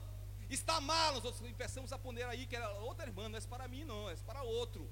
Está 0.50 0.82
mal, 0.82 1.14
nós 1.14 1.24
outros 1.24 1.52
começamos 1.52 1.94
a 1.94 1.98
poner 1.98 2.26
aí 2.26 2.48
que 2.48 2.56
era 2.56 2.70
outra 2.80 3.06
irmã, 3.06 3.30
não 3.30 3.38
é 3.38 3.42
para 3.42 3.68
mim, 3.68 3.84
não, 3.84 4.10
é 4.10 4.16
para 4.16 4.42
outro. 4.42 4.90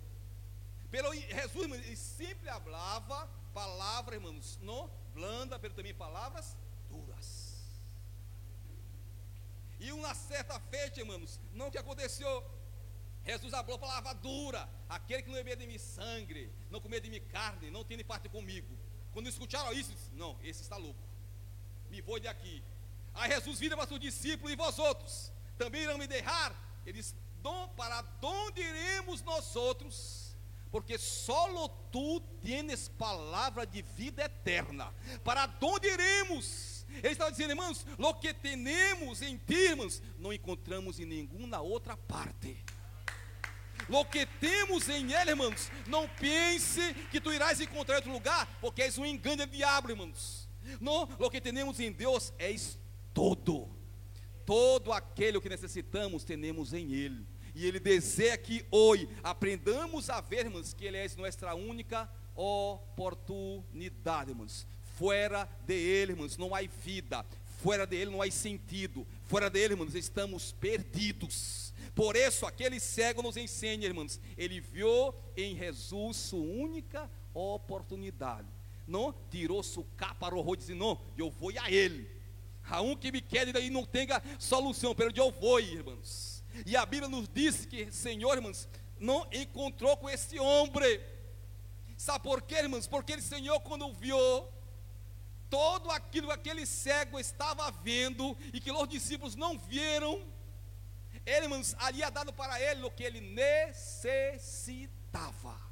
Pelo 0.92 1.14
Jesus, 1.14 1.72
ele 1.72 1.96
sempre 1.96 2.48
falava 2.48 3.28
palavras, 3.54 4.16
irmãos, 4.16 4.60
não 4.62 4.90
blanda, 5.14 5.60
mas 5.62 5.74
também 5.74 5.96
palavras 5.96 6.56
duras. 6.90 7.58
E 9.80 9.92
uma 9.92 10.14
certa 10.14 10.60
feita, 10.60 11.00
irmãos, 11.00 11.40
não 11.54 11.72
que 11.72 11.78
aconteceu. 11.78 12.44
Jesus 13.26 13.52
falou 13.52 13.80
palavra 13.80 14.14
dura. 14.14 14.70
Aquele 14.88 15.24
que 15.24 15.30
não 15.30 15.36
bebia 15.36 15.56
de 15.56 15.68
mim 15.68 15.78
sangue, 15.78 16.52
não 16.70 16.80
comer 16.80 17.02
de 17.02 17.10
mim 17.10 17.20
carne, 17.20 17.70
não 17.72 17.84
tem 17.84 18.02
parte 18.04 18.30
comigo. 18.30 18.78
Quando 19.12 19.28
escutaram 19.28 19.74
isso, 19.74 19.92
disse, 19.92 20.12
não, 20.14 20.38
esse 20.44 20.62
está 20.62 20.78
louco. 20.78 21.00
Me 21.90 22.00
vou 22.02 22.20
de 22.20 22.28
aqui. 22.28 22.64
Aí 23.14 23.32
Jesus 23.32 23.60
vira 23.60 23.76
para 23.76 23.92
os 23.92 24.00
discípulos 24.00 24.54
e 24.54 24.56
vós 24.56 24.78
outros 24.78 25.32
também 25.58 25.82
irão 25.82 25.98
me 25.98 26.08
deixar. 26.08 26.56
Eles 26.86 27.16
para 27.76 28.04
onde 28.22 28.62
iremos 28.62 29.22
nós 29.22 29.56
outros? 29.56 30.36
Porque 30.70 30.98
só 30.98 31.68
tu 31.92 32.20
tens 32.42 32.90
palavra 32.90 33.66
de 33.66 33.82
vida 33.82 34.24
eterna. 34.24 34.94
Para 35.24 35.50
onde 35.62 35.88
iremos? 35.88 36.86
Ele 36.90 37.14
estava 37.14 37.32
dizendo, 37.32 37.52
irmãos, 37.52 37.86
lo 37.98 38.14
que 38.16 38.34
temos 38.34 39.22
em 39.22 39.38
ti, 39.38 39.54
irmãos, 39.54 40.02
não 40.20 40.34
encontramos 40.34 41.00
em 41.00 41.06
nenhuma 41.06 41.62
outra 41.62 41.96
parte. 41.96 42.58
Lo 43.88 44.04
que 44.04 44.26
temos 44.26 44.90
em 44.90 45.14
Ele, 45.14 45.32
irmãos, 45.32 45.72
não 45.86 46.10
pense 46.10 46.94
que 47.12 47.22
tu 47.22 47.32
irás 47.32 47.62
encontrar 47.62 47.96
em 47.96 47.98
outro 47.98 48.12
lugar, 48.12 48.48
porque 48.60 48.82
és 48.82 48.98
um 48.98 49.06
engano 49.06 49.46
do 49.46 49.52
diabo, 49.52 49.90
irmãos. 49.90 50.50
Não, 50.82 51.08
lo 51.18 51.30
que 51.30 51.40
temos 51.40 51.80
em 51.80 51.92
Deus 51.92 52.34
é 52.38 52.54
todo. 53.14 53.77
Todo 54.48 54.94
aquele 54.94 55.40
que 55.40 55.50
necessitamos, 55.50 56.24
temos 56.24 56.74
em 56.74 56.94
Ele. 56.94 57.24
E 57.54 57.68
Ele 57.68 57.80
deseja 57.80 58.38
que 58.38 58.66
hoje 58.72 59.10
aprendamos 59.22 60.10
a 60.10 60.22
ver, 60.22 60.46
irmãos, 60.46 60.74
que 60.74 60.86
Ele 60.86 60.98
é 60.98 61.08
nossa 61.18 61.54
única 61.54 62.10
oportunidade, 62.34 64.32
irmãos. 64.32 64.66
Fora 64.98 65.48
de 65.68 65.76
Ele, 65.76 66.14
irmãos, 66.14 66.38
não 66.38 66.56
há 66.56 66.62
vida. 66.62 67.26
Fora 67.62 67.86
de 67.86 67.98
Ele 67.98 68.12
não 68.12 68.22
há 68.22 68.32
sentido. 68.32 69.06
Fora 69.28 69.50
dele, 69.50 69.74
irmãos, 69.74 69.94
estamos 69.94 70.54
perdidos. 70.54 71.74
Por 71.94 72.16
isso, 72.16 72.46
aquele 72.46 72.80
cego 72.80 73.22
nos 73.22 73.36
ensina, 73.36 73.84
irmãos, 73.84 74.22
ele 74.38 74.62
viu 74.62 75.14
em 75.36 75.58
Jesus 75.58 76.16
sua 76.16 76.40
única 76.40 77.12
oportunidade. 77.34 78.48
Não 78.88 79.14
tirou 79.30 79.62
sua 79.62 79.84
capa, 79.98 80.28
arrojou 80.28 80.54
e 80.54 80.58
disse: 80.58 80.74
Não, 80.74 80.98
eu 81.18 81.30
vou 81.30 81.52
a 81.60 81.70
ele. 81.70 82.17
A 82.70 82.82
um 82.82 82.96
que 82.96 83.12
me 83.12 83.22
quer, 83.22 83.48
e 83.48 83.70
não 83.70 83.86
tenha 83.86 84.22
solução, 84.38 84.94
pelo 84.94 85.12
eu 85.16 85.32
vou, 85.32 85.60
irmãos. 85.60 86.44
E 86.66 86.76
a 86.76 86.86
Bíblia 86.86 87.10
nos 87.10 87.28
diz 87.28 87.66
que, 87.66 87.92
Senhor, 87.92 88.36
irmãos, 88.36 88.68
não 89.00 89.28
encontrou 89.32 89.96
com 89.98 90.10
esse 90.10 90.40
homem. 90.40 91.00
Sabe 91.98 92.24
por 92.24 92.42
quê, 92.42 92.56
irmãos? 92.56 92.88
Porque 92.88 93.16
o 93.16 93.22
Senhor, 93.22 93.60
quando 93.62 93.92
viu 93.94 94.18
todo 95.50 95.90
aquilo 95.92 96.28
que 96.28 96.34
aquele 96.34 96.66
cego 96.66 97.20
estava 97.20 97.72
vendo 97.72 98.38
e 98.54 98.60
que 98.60 98.72
os 98.72 98.88
discípulos 98.88 99.36
não 99.36 99.58
viram, 99.58 100.26
ele, 101.26 101.46
irmãos, 101.46 101.76
havia 101.80 102.10
dado 102.10 102.34
para 102.34 102.62
ele 102.62 102.84
o 102.84 102.92
que 102.92 103.04
ele 103.04 103.22
necessitava. 103.22 105.67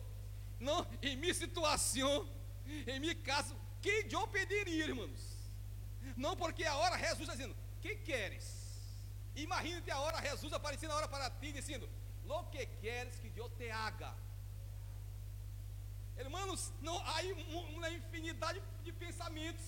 não, 0.59 0.87
em 1.03 1.17
minha 1.17 1.33
situação, 1.33 2.29
em 2.87 3.01
meu 3.01 3.17
caso, 3.23 3.57
quem 3.81 4.07
eu 4.11 4.27
pediria, 4.29 4.87
irmãos? 4.87 5.21
Não 6.17 6.37
porque 6.37 6.65
a 6.65 6.77
hora 6.77 6.99
Jesus 6.99 7.21
está 7.21 7.35
dizendo, 7.35 7.57
que 7.81 7.97
queres? 7.97 8.47
Imagina-te 9.37 9.91
a 9.91 9.99
hora 10.01 10.21
Jesus 10.21 10.53
aparecendo 10.53 10.93
a 10.93 10.97
hora 10.97 11.09
para 11.09 11.31
ti, 11.31 11.53
dizendo, 11.53 11.89
lo 12.25 12.45
que 12.45 12.67
queres 12.67 13.19
que 13.21 13.33
eu 13.37 13.49
te 13.51 13.71
haga? 13.71 14.15
Irmãos, 16.19 16.73
não 16.83 16.99
há 16.99 17.21
uma 17.75 17.91
infinidade 17.91 18.63
de 18.85 18.93
pensamentos 18.93 19.65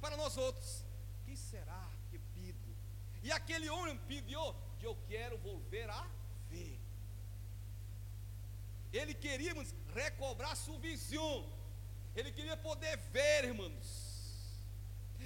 para 0.00 0.16
nós 0.16 0.36
outros. 0.36 0.84
que 1.24 1.36
será 1.36 1.88
que 2.10 2.18
pido? 2.34 2.76
E 3.22 3.32
aquele 3.32 3.68
homem 3.68 3.98
pediu, 4.06 4.54
eu 4.80 4.96
quero 5.08 5.36
volver 5.38 5.90
a 5.90 6.06
ver. 6.48 6.78
Ele 8.92 9.12
queria, 9.12 9.50
irmãos, 9.50 9.74
recobrar 9.94 10.56
sua 10.56 10.78
visão. 10.78 11.44
Ele 12.14 12.32
queria 12.32 12.56
poder 12.56 12.96
ver, 13.12 13.44
irmãos. 13.44 14.08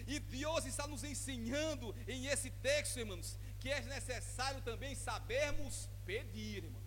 E 0.07 0.19
Deus 0.19 0.65
está 0.65 0.87
nos 0.87 1.05
ensinando 1.05 1.95
em 2.09 2.27
esse 2.27 2.51
texto, 2.51 2.99
irmãos, 2.99 3.39
que 3.61 3.71
é 3.71 3.81
necessário 3.83 4.61
também 4.63 4.95
sabermos 4.95 5.89
pedir, 6.05 6.65
irmãos. 6.65 6.83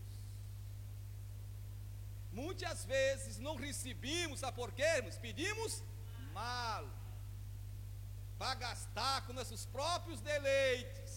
Muitas 2.32 2.84
vezes 2.84 3.40
não 3.40 3.56
recebemos, 3.56 4.42
sabe 4.42 4.56
por 4.58 4.72
quê, 4.74 4.84
irmãos? 4.84 5.18
Pedimos 5.18 5.82
mal, 6.34 6.86
para 8.38 8.56
gastar 8.56 9.26
com 9.26 9.34
nossos 9.34 9.66
próprios 9.66 10.20
deleites. 10.20 11.14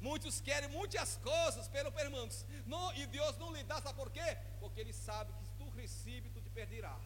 Muitos 0.00 0.40
querem 0.40 0.68
muitas 0.70 1.16
coisas, 1.18 1.68
pelo 1.68 1.92
irmãos. 2.00 2.46
Não, 2.66 2.94
e 2.94 3.06
Deus 3.06 3.36
não 3.36 3.52
lhe 3.52 3.62
dá, 3.64 3.80
sabe 3.82 3.98
por 3.98 4.10
quê? 4.10 4.38
Porque 4.60 4.80
Ele 4.80 4.92
sabe 4.92 5.32
que 5.34 5.44
se 5.44 5.52
tu 5.58 5.68
recebe, 5.70 6.30
tu 6.30 6.40
te 6.40 6.50
perderá. 6.50 6.96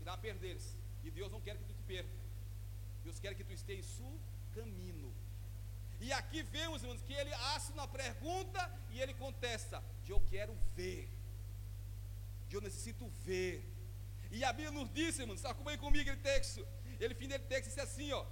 Irá 0.00 0.16
perder-se. 0.16 0.76
E 1.02 1.10
Deus 1.10 1.30
não 1.30 1.40
quer 1.40 1.56
que 1.56 1.64
tu 1.64 1.74
te 1.74 1.82
perca. 1.82 2.10
Deus 3.04 3.18
quer 3.18 3.34
que 3.34 3.44
tu 3.44 3.52
esteja 3.52 3.80
em 3.80 3.82
seu 3.82 4.20
caminho. 4.54 5.12
E 6.00 6.12
aqui 6.12 6.42
vemos, 6.42 6.82
irmãos, 6.82 7.02
que 7.02 7.12
ele 7.12 7.32
acha 7.34 7.72
uma 7.72 7.86
pergunta 7.86 8.60
e 8.90 9.00
ele 9.00 9.14
contesta: 9.14 9.82
Eu 10.08 10.20
quero 10.20 10.56
ver. 10.74 11.08
Eu 12.50 12.60
necessito 12.60 13.06
ver. 13.24 13.64
E 14.30 14.44
a 14.44 14.52
Bíblia 14.52 14.70
nos 14.70 14.92
diz, 14.92 15.18
irmãos, 15.18 15.44
acompanhe 15.44 15.78
comigo 15.78 16.08
aquele 16.10 16.22
texto. 16.22 16.66
Ele, 16.98 17.14
fim 17.14 17.28
dele 17.28 17.44
texto, 17.44 17.66
disse 17.66 17.80
assim: 17.80 18.12
ó, 18.12 18.24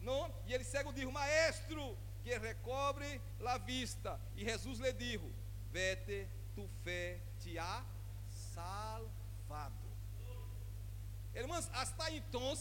não, 0.00 0.32
e 0.46 0.54
ele 0.54 0.64
cego 0.64 0.92
diz: 0.92 1.04
Maestro, 1.10 1.96
que 2.22 2.36
recobre 2.38 3.20
a 3.44 3.58
vista. 3.58 4.20
E 4.36 4.44
Jesus 4.44 4.78
lhe 4.78 4.92
disse: 4.92 5.32
Vete, 5.70 6.28
tu 6.54 6.68
fé 6.82 7.20
te 7.40 7.58
ha 7.58 7.84
salvado. 8.30 9.87
Irmãos, 11.34 11.68
hasta 11.72 12.10
então, 12.10 12.54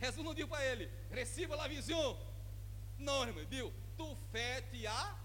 Jesus 0.00 0.24
não 0.24 0.34
disse 0.34 0.48
para 0.48 0.64
ele: 0.64 0.90
Receba 1.10 1.62
a 1.62 1.68
visão. 1.68 2.18
Não, 2.98 3.22
irmão, 3.22 3.44
viu? 3.46 3.72
Tu 3.96 4.16
fé 4.30 4.62
te 4.62 4.86
ha 4.86 5.16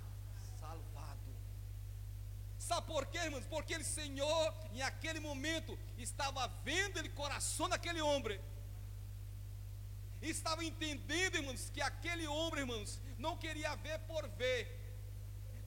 salvado. 0.60 1.20
Sabe 2.58 2.88
por 2.88 3.06
quê, 3.08 3.20
irmãos? 3.20 3.46
Porque 3.46 3.74
ele, 3.74 3.84
Senhor, 3.84 4.54
em 4.74 4.82
aquele 4.82 5.20
momento, 5.20 5.78
estava 5.98 6.48
vendo 6.64 7.00
o 7.00 7.10
coração 7.12 7.70
daquele 7.70 8.02
homem 8.02 8.40
estava 10.30 10.64
entendendo, 10.64 11.36
irmãos, 11.36 11.70
que 11.74 11.82
aquele 11.82 12.28
homem, 12.28 12.62
irmãos, 12.62 13.00
não 13.18 13.38
queria 13.38 13.76
ver 13.76 14.00
por 14.00 14.28
ver. 14.30 14.82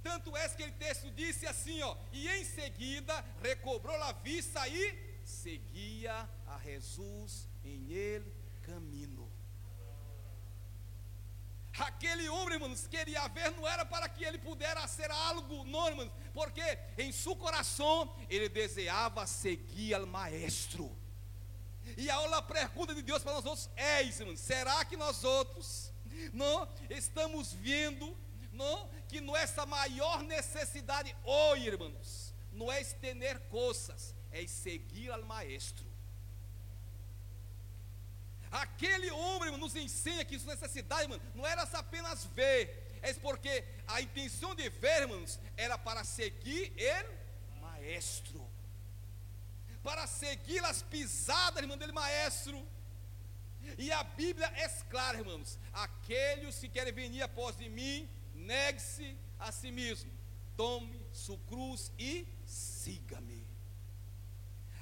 Tanto 0.02 0.36
é 0.36 0.48
que 0.48 0.54
aquele 0.54 0.72
texto 0.72 1.10
disse 1.10 1.46
assim, 1.46 1.82
ó, 1.82 1.96
e 2.12 2.28
em 2.28 2.44
seguida 2.44 3.24
recobrou 3.42 3.96
a 4.02 4.12
vista 4.12 4.66
e 4.68 5.07
seguia 5.28 6.28
a 6.46 6.58
Jesus 6.58 7.48
em 7.62 7.92
ele 7.92 8.32
caminho. 8.62 9.30
Aquele 11.78 12.28
homem, 12.28 12.54
irmãos, 12.54 12.88
queria 12.88 13.28
ver, 13.28 13.52
não 13.52 13.68
era 13.68 13.84
para 13.84 14.08
que 14.08 14.24
ele 14.24 14.38
pudesse 14.38 14.96
ser 14.96 15.10
algo, 15.10 15.64
não, 15.64 15.88
irmãos, 15.88 16.10
porque 16.32 16.78
em 16.96 17.12
seu 17.12 17.36
coração 17.36 18.16
ele 18.28 18.48
desejava 18.48 19.26
seguir 19.26 19.94
ao 19.94 20.06
maestro. 20.06 20.96
E 21.96 22.10
a 22.10 22.42
pergunta 22.42 22.94
de 22.94 23.02
Deus 23.02 23.22
para 23.22 23.34
nós 23.34 23.44
outros 23.44 23.70
é, 23.76 24.02
irmãos, 24.02 24.40
será 24.40 24.84
que 24.84 24.96
nós 24.96 25.22
outros 25.24 25.92
não 26.32 26.68
estamos 26.90 27.52
vendo 27.52 28.16
não, 28.52 28.88
que 29.06 29.20
nossa 29.20 29.64
maior 29.64 30.22
necessidade 30.22 31.14
hoje, 31.22 31.66
irmãos, 31.68 32.34
não 32.50 32.72
é 32.72 32.80
estender 32.80 33.38
coisas, 33.48 34.14
é 34.32 34.46
seguir 34.46 35.10
ao 35.10 35.22
maestro. 35.24 35.86
Aquele 38.50 39.10
homem 39.10 39.56
nos 39.58 39.76
ensina 39.76 40.24
que 40.24 40.38
sua 40.38 40.54
necessidade, 40.54 41.02
irmão, 41.02 41.20
não 41.34 41.46
era 41.46 41.62
apenas 41.62 42.24
ver, 42.24 42.98
é 43.02 43.12
porque 43.14 43.64
a 43.86 44.00
intenção 44.00 44.54
de 44.54 44.68
ver, 44.70 45.02
irmãos, 45.02 45.38
era 45.56 45.76
para 45.76 46.02
seguir 46.04 46.72
o 47.52 47.60
maestro 47.60 48.48
para 49.88 50.06
seguir 50.06 50.62
as 50.66 50.82
pisadas, 50.82 51.62
irmão 51.62 51.78
dele, 51.78 51.92
maestro. 51.92 52.62
E 53.78 53.90
a 53.90 54.02
Bíblia 54.02 54.46
é 54.56 54.68
clara, 54.90 55.18
irmãos: 55.18 55.58
aqueles 55.72 56.58
que 56.58 56.68
querem 56.68 56.92
vir 56.92 57.22
após 57.22 57.56
de 57.56 57.68
mim, 57.68 58.06
negue-se 58.34 59.16
a 59.38 59.50
si 59.50 59.70
mesmo, 59.70 60.10
tome 60.58 61.00
sua 61.12 61.38
cruz 61.46 61.90
e 61.98 62.26
siga-me. 62.44 63.46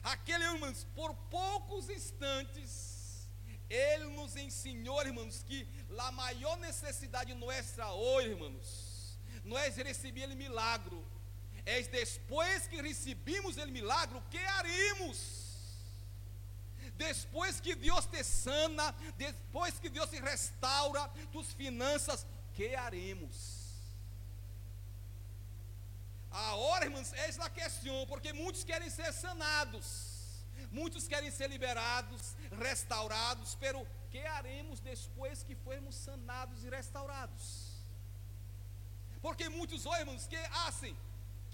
Aquele, 0.06 0.44
irmãos, 0.44 0.86
por 0.94 1.12
poucos 1.28 1.90
instantes, 1.90 3.28
ele 3.68 4.04
nos 4.10 4.36
ensinou, 4.36 5.04
irmãos, 5.04 5.42
que 5.42 5.66
a 5.98 6.12
maior 6.12 6.56
necessidade 6.58 7.34
nossa 7.34 7.90
hoje, 7.90 8.28
irmãos, 8.28 9.18
não 9.44 9.58
é 9.58 9.68
receber 9.68 10.28
milagre, 10.36 10.96
é 11.64 11.82
depois 11.82 12.68
que 12.68 12.80
recebemos 12.80 13.56
o 13.56 13.66
milagre, 13.66 14.16
o 14.16 14.22
que 14.30 14.38
haremos? 14.38 15.18
Depois 16.96 17.58
que 17.58 17.74
Deus 17.74 18.06
te 18.06 18.22
sana, 18.22 18.94
depois 19.16 19.80
que 19.80 19.88
Deus 19.88 20.08
te 20.08 20.20
restaura 20.20 21.08
tus 21.32 21.52
finanças, 21.52 22.24
que 22.54 22.76
haremos? 22.76 23.55
Agora, 26.36 26.84
irmãos, 26.84 27.12
é 27.14 27.30
a 27.40 27.50
questão, 27.50 28.06
porque 28.06 28.32
muitos 28.32 28.62
querem 28.62 28.90
ser 28.90 29.10
sanados, 29.12 29.86
muitos 30.70 31.08
querem 31.08 31.30
ser 31.30 31.48
liberados, 31.48 32.36
restaurados, 32.58 33.54
pero 33.54 33.86
que 34.10 34.18
haremos 34.36 34.80
depois 34.80 35.42
que 35.42 35.54
formos 35.54 35.94
sanados 35.94 36.62
e 36.64 36.68
restaurados? 36.68 37.44
Porque 39.22 39.48
muitos, 39.48 39.84
irmãos, 39.86 40.26
que 40.26 40.36
assim, 40.66 40.94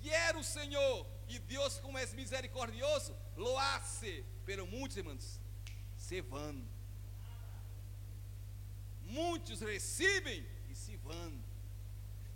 Quero 0.03 0.41
o 0.41 0.45
Senhor, 0.45 1.07
e 1.29 1.39
Deus, 1.39 1.79
como 1.79 1.97
é 1.97 2.05
misericordioso, 2.07 3.17
lo 3.37 3.57
hace, 3.57 4.25
pero 4.45 4.67
muitos, 4.67 4.97
irmãos, 4.97 5.41
se 5.97 6.21
vão. 6.21 6.61
Muitos 9.05 9.61
recebem. 9.61 10.45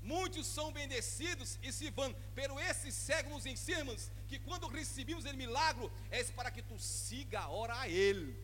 Muitos 0.07 0.47
são 0.47 0.73
bendecidos 0.73 1.59
e 1.63 1.73
se 1.73 1.91
vão. 1.91 2.15
Pero 2.33 2.59
esse 2.61 2.93
cego 2.93 3.31
nos 3.31 3.45
ensina, 3.45 3.81
irmãos, 3.81 4.11
que 4.29 4.39
quando 4.39 4.69
recebemos 4.69 5.25
o 5.25 5.35
milagre, 5.35 5.91
é 6.11 6.23
para 6.25 6.51
que 6.51 6.63
tu 6.63 6.79
siga 6.79 7.49
hora 7.49 7.77
a 7.81 7.89
Ele. 7.89 8.37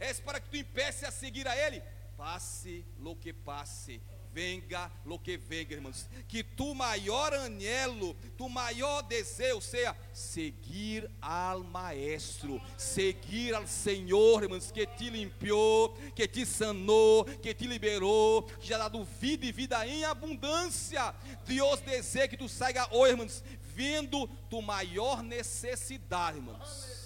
É 0.00 0.14
para 0.14 0.40
que 0.40 0.48
tu 0.48 0.56
empece 0.56 1.04
a 1.04 1.10
seguir 1.10 1.46
a 1.46 1.54
Ele. 1.54 1.82
Passe 2.16 2.86
lo 2.98 3.14
que 3.14 3.32
passe 3.32 4.00
venga 4.38 4.88
lo 5.04 5.18
que 5.18 5.36
venga, 5.36 5.74
irmãos. 5.74 6.08
Que 6.28 6.44
tu 6.44 6.72
maior 6.72 7.34
anelo, 7.34 8.14
tu 8.36 8.48
maior 8.48 9.02
desejo 9.02 9.60
seja 9.60 9.96
seguir 10.14 11.10
ao 11.20 11.64
Maestro, 11.64 12.62
seguir 12.76 13.52
ao 13.52 13.66
Senhor, 13.66 14.44
irmãos, 14.44 14.70
que 14.70 14.86
te 14.86 15.10
limpiou, 15.10 15.92
que 16.14 16.28
te 16.28 16.46
sanou, 16.46 17.24
que 17.24 17.52
te 17.52 17.66
liberou, 17.66 18.44
que 18.44 18.68
já 18.68 18.78
dado 18.78 19.04
vida 19.20 19.44
e 19.44 19.50
vida 19.50 19.84
em 19.84 20.04
abundância. 20.04 21.12
Deus 21.44 21.80
deseja 21.80 22.28
que 22.28 22.36
tu 22.36 22.48
saia 22.48 22.86
hoje, 22.92 23.14
irmãos, 23.14 23.42
vendo 23.74 24.28
tu 24.48 24.62
maior 24.62 25.20
necessidade, 25.20 26.38
irmãos. 26.38 26.98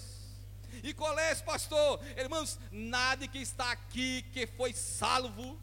E 0.83 0.93
qual 0.93 1.17
é 1.17 1.33
pastor? 1.35 1.99
Irmãos, 2.15 2.59
nada 2.71 3.27
que 3.27 3.39
está 3.39 3.71
aqui 3.71 4.21
que 4.33 4.45
foi 4.45 4.71
salvo 4.73 5.62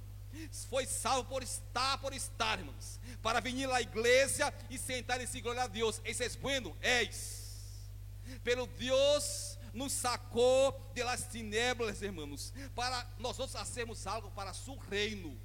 foi 0.69 0.87
salvo 0.87 1.29
por 1.29 1.43
estar, 1.43 1.99
por 1.99 2.13
estar, 2.13 2.59
irmãos, 2.59 3.01
para 3.23 3.41
vir 3.41 3.71
à 3.71 3.81
igreja 3.81 4.53
e 4.69 4.79
sentar 4.79 5.21
e 5.21 5.27
se 5.27 5.41
glória 5.41 5.65
a 5.65 5.67
Deus. 5.67 6.01
Esse 6.05 6.25
é 6.25 6.29
bueno, 6.31 6.77
és. 6.81 7.41
Pelo 8.45 8.67
Deus 8.67 9.59
nos 9.73 9.93
sacou 9.93 10.91
de 10.95 11.03
las 11.03 11.35
irmãos, 11.35 12.53
para 12.75 13.07
nós 13.19 13.39
outros 13.39 13.69
sermos 13.69 14.07
algo 14.07 14.31
para 14.31 14.53
seu 14.53 14.77
reino. 14.77 15.37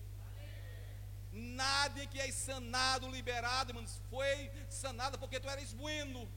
Nada 1.32 2.06
que 2.08 2.19
é 2.19 2.32
sanado, 2.32 3.10
liberado, 3.10 3.71
irmãos, 3.71 4.02
foi 4.10 4.50
sanado 4.69 5.19
porque 5.19 5.39
tu 5.39 5.50
eres 5.50 5.74
bueno. 5.74 6.28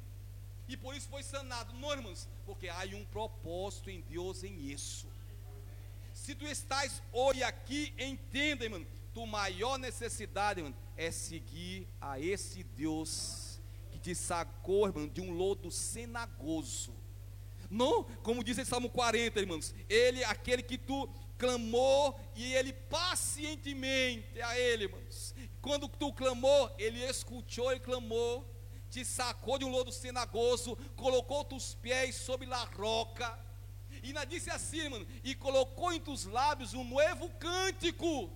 E 0.66 0.76
por 0.76 0.94
isso 0.94 1.08
foi 1.08 1.22
sanado. 1.22 1.72
Não, 1.74 1.92
irmãos, 1.92 2.28
porque 2.44 2.68
há 2.68 2.82
um 2.94 3.04
propósito 3.06 3.90
em 3.90 4.00
Deus 4.02 4.42
em 4.42 4.70
isso. 4.70 5.06
Se 6.28 6.34
tu 6.34 6.44
estás 6.44 7.02
hoje 7.10 7.42
aqui, 7.42 7.94
entenda, 7.98 8.62
irmão, 8.62 8.86
tua 9.14 9.26
maior 9.26 9.78
necessidade, 9.78 10.60
irmão, 10.60 10.76
é 10.94 11.10
seguir 11.10 11.88
a 11.98 12.20
esse 12.20 12.62
Deus 12.62 13.58
que 13.90 13.98
te 13.98 14.14
sacou, 14.14 14.86
irmão, 14.86 15.08
de 15.08 15.22
um 15.22 15.30
lodo 15.32 15.70
cenagoso. 15.70 16.92
Não, 17.70 18.04
como 18.22 18.44
diz 18.44 18.58
em 18.58 18.64
Salmo 18.66 18.90
40, 18.90 19.40
irmãos, 19.40 19.74
ele, 19.88 20.22
aquele 20.22 20.62
que 20.62 20.76
tu 20.76 21.08
clamou 21.38 22.20
e 22.36 22.52
ele 22.52 22.74
pacientemente 22.74 24.38
a 24.42 24.58
ele, 24.58 24.84
irmãos. 24.84 25.34
Quando 25.62 25.88
tu 25.88 26.12
clamou, 26.12 26.70
ele 26.78 27.02
escutou 27.06 27.72
e 27.72 27.80
clamou, 27.80 28.46
te 28.90 29.02
sacou 29.02 29.58
de 29.58 29.64
um 29.64 29.70
lodo 29.70 29.90
cenagoso, 29.90 30.76
colocou 30.94 31.42
tus 31.42 31.74
pés 31.74 32.16
sobre 32.16 32.52
a 32.52 32.64
roca 32.64 33.47
e 34.02 34.08
ainda 34.08 34.24
disse 34.24 34.50
assim, 34.50 34.88
mano, 34.88 35.06
e 35.22 35.34
colocou 35.34 35.92
em 35.92 36.00
tus 36.00 36.24
lábios 36.24 36.74
um 36.74 36.84
novo 36.84 37.28
cântico. 37.38 38.30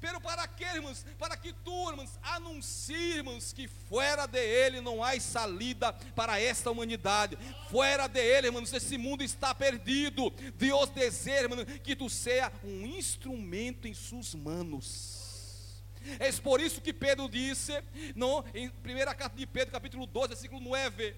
Pero 0.00 0.20
para 0.20 0.46
que, 0.46 0.64
irmãos? 0.64 1.04
Para 1.18 1.36
que 1.36 1.52
tu, 1.52 1.90
irmãos, 1.90 2.18
anuncies, 2.22 3.52
que 3.52 3.66
fora 3.66 4.26
de 4.26 4.38
Ele 4.38 4.80
não 4.80 5.02
há 5.02 5.18
salida 5.18 5.92
para 6.14 6.40
esta 6.40 6.70
humanidade. 6.70 7.36
Fora 7.68 8.06
de 8.06 8.20
Ele, 8.20 8.46
irmãos, 8.46 8.72
esse 8.72 8.96
mundo 8.96 9.24
está 9.24 9.52
perdido. 9.52 10.30
Deus 10.54 10.88
deseja, 10.90 11.42
irmãos, 11.42 11.64
que 11.82 11.96
tu 11.96 12.08
seja 12.08 12.52
um 12.62 12.86
instrumento 12.86 13.88
em 13.88 13.94
suas 13.94 14.34
mãos. 14.34 15.82
É 16.20 16.30
por 16.32 16.60
isso 16.60 16.80
que 16.80 16.92
Pedro 16.92 17.28
disse, 17.28 17.72
não, 18.14 18.44
em 18.54 18.70
primeira 18.70 19.12
carta 19.14 19.36
de 19.36 19.46
Pedro, 19.46 19.72
capítulo 19.72 20.06
12, 20.06 20.28
versículo 20.28 20.60
9, 20.60 21.16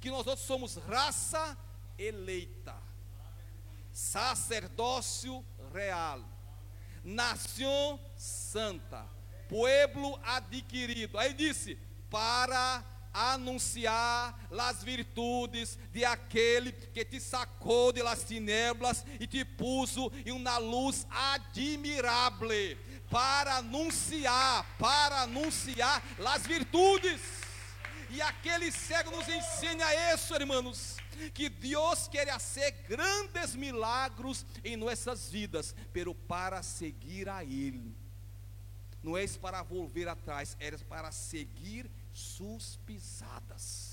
que 0.00 0.10
nós 0.10 0.26
outros 0.26 0.46
somos 0.46 0.76
raça 0.76 1.56
eleita, 1.98 2.74
sacerdócio 3.92 5.44
real, 5.72 6.22
nação 7.02 8.00
santa, 8.16 9.06
pueblo 9.48 10.18
adquirido. 10.24 11.18
Aí 11.18 11.32
disse: 11.32 11.78
para 12.10 12.84
anunciar 13.14 14.36
as 14.50 14.82
virtudes 14.82 15.78
de 15.92 16.04
aquele 16.04 16.72
que 16.72 17.04
te 17.04 17.20
sacou 17.20 17.92
de 17.92 18.02
las 18.02 18.24
tinieblas 18.24 19.04
e 19.20 19.26
te 19.26 19.44
puso 19.44 20.10
em 20.26 20.32
uma 20.32 20.58
luz 20.58 21.06
admirável, 21.10 22.76
para 23.08 23.58
anunciar, 23.58 24.66
para 24.78 25.22
anunciar 25.22 26.02
as 26.26 26.44
virtudes. 26.44 27.20
E 28.10 28.20
aquele 28.20 28.70
cego 28.72 29.12
nos 29.12 29.28
ensina 29.28 29.84
isso, 30.12 30.34
irmãos, 30.34 30.93
que 31.32 31.48
Deus 31.48 32.08
quer 32.08 32.28
fazer 32.32 32.70
grandes 32.88 33.54
milagros 33.54 34.44
em 34.64 34.76
nossas 34.76 35.30
vidas, 35.30 35.74
pero 35.92 36.14
para 36.14 36.62
seguir 36.62 37.28
a 37.28 37.42
Ele. 37.44 37.94
Não 39.02 39.16
é 39.16 39.26
para 39.28 39.62
volver 39.62 40.08
atrás, 40.08 40.56
é 40.58 40.70
para 40.78 41.12
seguir 41.12 41.90
suas 42.12 42.76
pisadas. 42.86 43.82